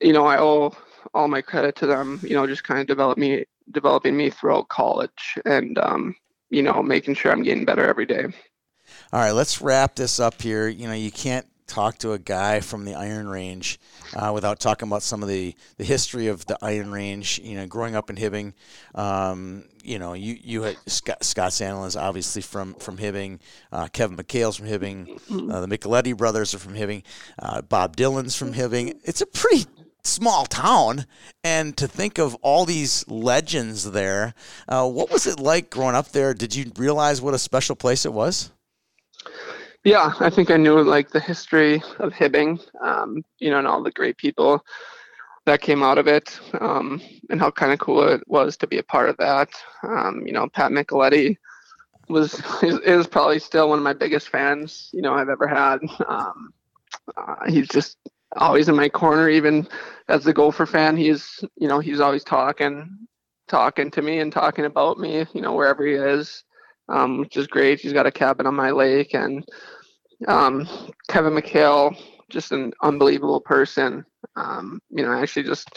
[0.00, 0.74] you know, I owe
[1.12, 2.20] all my credit to them.
[2.22, 6.16] You know, just kind of develop me, developing me throughout college, and um,
[6.48, 8.26] you know, making sure I'm getting better every day.
[9.12, 10.68] All right, let's wrap this up here.
[10.68, 13.80] You know, you can't talk to a guy from the Iron Range
[14.14, 17.40] uh, without talking about some of the, the history of the Iron Range.
[17.42, 18.52] You know, growing up in Hibbing,
[18.94, 23.40] um, you know, you you had Scott, Scott Sandelin is obviously from from Hibbing.
[23.72, 25.20] Uh, Kevin McHale's from Hibbing.
[25.52, 27.02] Uh, the Micheletti brothers are from Hibbing.
[27.36, 28.96] Uh, Bob Dylan's from Hibbing.
[29.02, 29.66] It's a pretty
[30.04, 31.04] small town
[31.44, 34.32] and to think of all these legends there
[34.66, 38.06] uh, what was it like growing up there did you realize what a special place
[38.06, 38.50] it was
[39.84, 43.82] yeah, I think I knew like the history of Hibbing, um, you know, and all
[43.82, 44.64] the great people
[45.46, 47.00] that came out of it, um,
[47.30, 49.48] and how kind of cool it was to be a part of that.
[49.82, 51.36] Um, you know, Pat Micheletti
[52.08, 55.78] was is, is, probably still one of my biggest fans, you know, I've ever had.
[56.06, 56.52] Um,
[57.16, 57.96] uh, he's just
[58.36, 59.66] always in my corner, even
[60.08, 60.96] as the Gopher fan.
[60.96, 62.98] He's, you know, he's always talking,
[63.48, 66.44] talking to me and talking about me, you know, wherever he is
[66.90, 67.80] um, which is great.
[67.80, 69.44] He's got a cabin on my lake, and
[70.28, 70.68] um,
[71.08, 71.96] Kevin McHale,
[72.28, 74.04] just an unbelievable person.
[74.36, 75.68] Um, you know, I actually just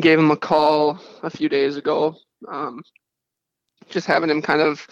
[0.00, 2.16] gave him a call a few days ago,
[2.48, 2.82] um,
[3.88, 4.86] just having him kind of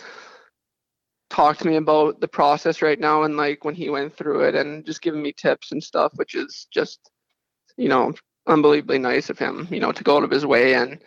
[1.31, 4.55] talk to me about the process right now and like when he went through it
[4.55, 7.11] and just giving me tips and stuff, which is just,
[7.79, 8.13] you know,
[8.47, 11.01] unbelievably nice of him, you know, to go out of his way and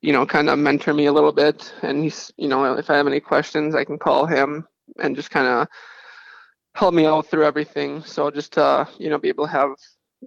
[0.00, 1.72] you know, kind of mentor me a little bit.
[1.82, 4.66] And he's, you know, if I have any questions, I can call him
[4.98, 5.68] and just kind of
[6.74, 8.02] help me out through everything.
[8.04, 9.70] So just to, you know, be able to have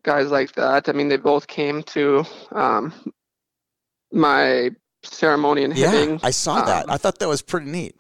[0.04, 0.90] guys like that.
[0.90, 2.94] I mean, they both came to um,
[4.12, 4.72] my
[5.04, 6.18] ceremony in yeah.
[6.22, 6.86] I saw that.
[6.86, 7.96] Um, I thought that was pretty neat.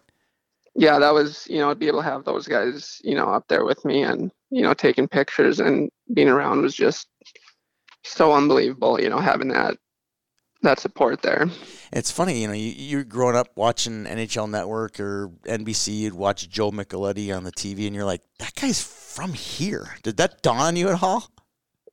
[0.75, 3.45] Yeah, that was, you know, to be able to have those guys, you know, up
[3.49, 7.07] there with me and, you know, taking pictures and being around was just
[8.03, 8.99] so unbelievable.
[8.99, 9.77] You know, having that
[10.61, 11.49] that support there.
[11.91, 16.49] It's funny, you know, you, you're growing up watching NHL Network or NBC, you'd watch
[16.49, 19.95] Joe Micheletti on the TV, and you're like, that guy's from here.
[20.03, 21.29] Did that dawn on you at all?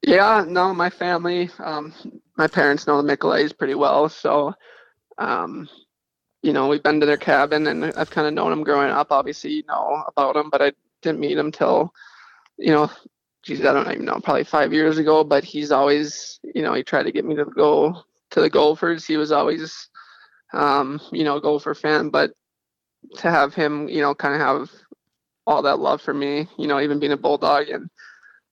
[0.03, 1.93] Yeah, no, my family, um,
[2.37, 4.55] my parents know the Michelettis pretty well, so,
[5.19, 5.69] um,
[6.43, 9.09] you know, we've been to their cabin, and I've kind of known them growing up.
[9.11, 11.93] Obviously, you know about them, but I didn't meet him till,
[12.57, 12.89] you know,
[13.43, 15.25] geez, I don't even know, probably five years ago.
[15.25, 19.07] But he's always, you know, he tried to get me to go to the Gophers.
[19.07, 19.89] He was always,
[20.53, 22.33] um, you know, a Gopher fan, but
[23.17, 24.71] to have him, you know, kind of have
[25.47, 27.89] all that love for me, you know, even being a Bulldog and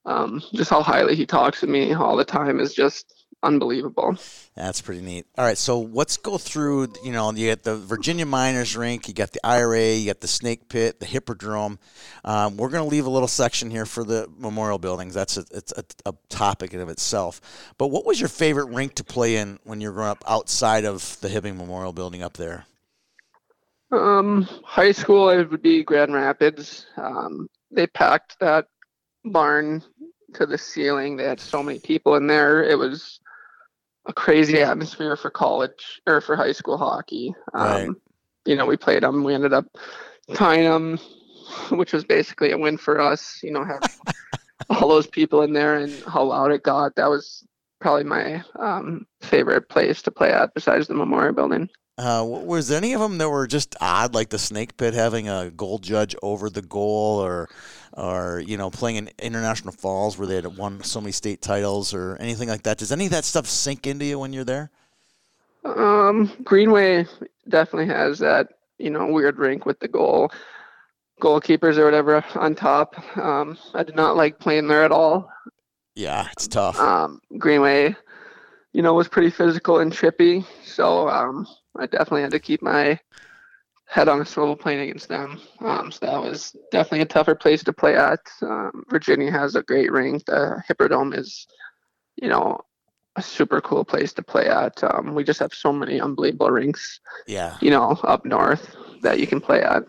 [0.05, 4.17] um, just how highly he talks to me all the time is just unbelievable.
[4.55, 5.25] That's pretty neat.
[5.37, 6.93] All right, so let's go through.
[7.03, 10.27] You know, you got the Virginia Miners Rink, you got the IRA, you got the
[10.27, 11.79] Snake Pit, the Hippodrome.
[12.23, 15.13] Um, we're going to leave a little section here for the memorial buildings.
[15.13, 17.41] That's a, it's a, a, topic in of itself.
[17.77, 20.85] But what was your favorite rink to play in when you were growing up outside
[20.85, 22.65] of the Hibbing Memorial Building up there?
[23.91, 26.85] Um, high school, it would be Grand Rapids.
[26.97, 28.67] Um, they packed that
[29.23, 29.83] barn
[30.33, 31.15] to the ceiling.
[31.15, 32.63] They had so many people in there.
[32.63, 33.19] It was
[34.07, 37.35] a crazy atmosphere for college or for high school hockey.
[37.53, 37.85] Right.
[37.85, 37.97] Um,
[38.45, 39.23] you know, we played them.
[39.23, 39.65] We ended up
[40.33, 40.97] tying them,
[41.69, 43.41] which was basically a win for us.
[43.43, 43.81] You know, have
[44.69, 46.95] all those people in there and how loud it got.
[46.95, 47.45] That was
[47.79, 51.69] probably my um, favorite place to play at, besides the Memorial Building.
[51.97, 55.49] Uh, was any of them that were just odd, like the Snake Pit having a
[55.49, 57.49] goal judge over the goal, or,
[57.93, 61.93] or you know, playing in International Falls where they had won so many state titles,
[61.93, 62.77] or anything like that?
[62.77, 64.69] Does any of that stuff sink into you when you're there?
[65.65, 67.07] Um, Greenway
[67.49, 70.31] definitely has that, you know, weird rink with the goal
[71.21, 72.95] goalkeepers or whatever on top.
[73.17, 75.29] Um, I did not like playing there at all.
[75.95, 76.79] Yeah, it's tough.
[76.79, 77.95] Um, Greenway,
[78.73, 81.47] you know, was pretty physical and trippy, so um,
[81.79, 82.99] I definitely had to keep my
[83.85, 85.39] head on a swivel playing against them.
[85.61, 88.19] Um, so that was definitely a tougher place to play at.
[88.41, 90.25] Um, Virginia has a great rink.
[90.25, 91.47] The Hippodrome is,
[92.17, 92.59] you know,
[93.15, 94.83] a super cool place to play at.
[94.83, 96.99] Um, we just have so many unbelievable rinks.
[97.27, 97.57] Yeah.
[97.61, 99.83] You know, up north that you can play at.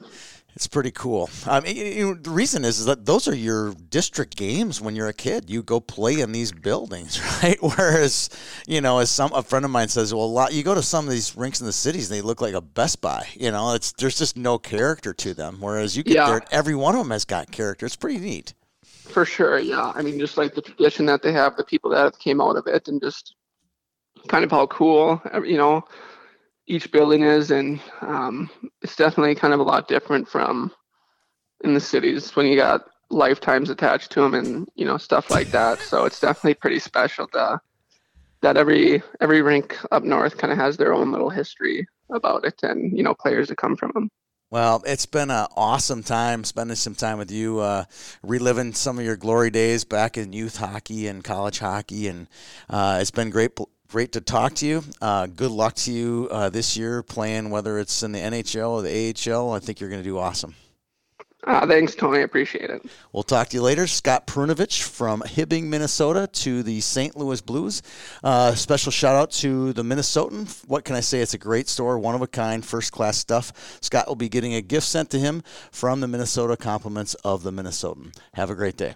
[0.58, 1.30] It's pretty cool.
[1.46, 5.06] Um, you know, the reason is, is that those are your district games when you're
[5.06, 5.48] a kid.
[5.48, 7.56] You go play in these buildings, right?
[7.62, 8.28] Whereas,
[8.66, 10.82] you know, as some a friend of mine says, well, a lot you go to
[10.82, 13.24] some of these rinks in the cities, and they look like a Best Buy.
[13.34, 15.58] You know, it's there's just no character to them.
[15.60, 16.28] Whereas you get Yeah.
[16.28, 17.86] there, every one of them has got character.
[17.86, 18.52] It's pretty neat.
[18.82, 19.92] For sure, yeah.
[19.94, 22.66] I mean, just like the tradition that they have, the people that came out of
[22.66, 23.36] it, and just
[24.26, 25.84] kind of how cool, you know,
[26.68, 28.48] each building is, and um,
[28.82, 30.70] it's definitely kind of a lot different from
[31.64, 35.50] in the cities when you got lifetimes attached to them and you know stuff like
[35.50, 35.80] that.
[35.80, 37.60] So it's definitely pretty special to,
[38.42, 42.60] that every every rink up north kind of has their own little history about it,
[42.62, 44.10] and you know players that come from them.
[44.50, 47.84] Well, it's been an awesome time spending some time with you, uh,
[48.22, 52.28] reliving some of your glory days back in youth hockey and college hockey, and
[52.70, 53.52] uh, it's been great.
[53.90, 54.84] Great to talk to you.
[55.00, 58.82] Uh, good luck to you uh, this year playing, whether it's in the NHL or
[58.82, 59.52] the AHL.
[59.52, 60.54] I think you're going to do awesome.
[61.44, 62.18] Uh, thanks, Tony.
[62.18, 62.82] I appreciate it.
[63.12, 63.86] We'll talk to you later.
[63.86, 67.16] Scott Perunovich from Hibbing, Minnesota to the St.
[67.16, 67.80] Louis Blues.
[68.22, 70.68] Uh, special shout out to the Minnesotan.
[70.68, 71.20] What can I say?
[71.20, 73.78] It's a great store, one of a kind, first class stuff.
[73.80, 77.52] Scott will be getting a gift sent to him from the Minnesota Compliments of the
[77.52, 78.14] Minnesotan.
[78.34, 78.94] Have a great day.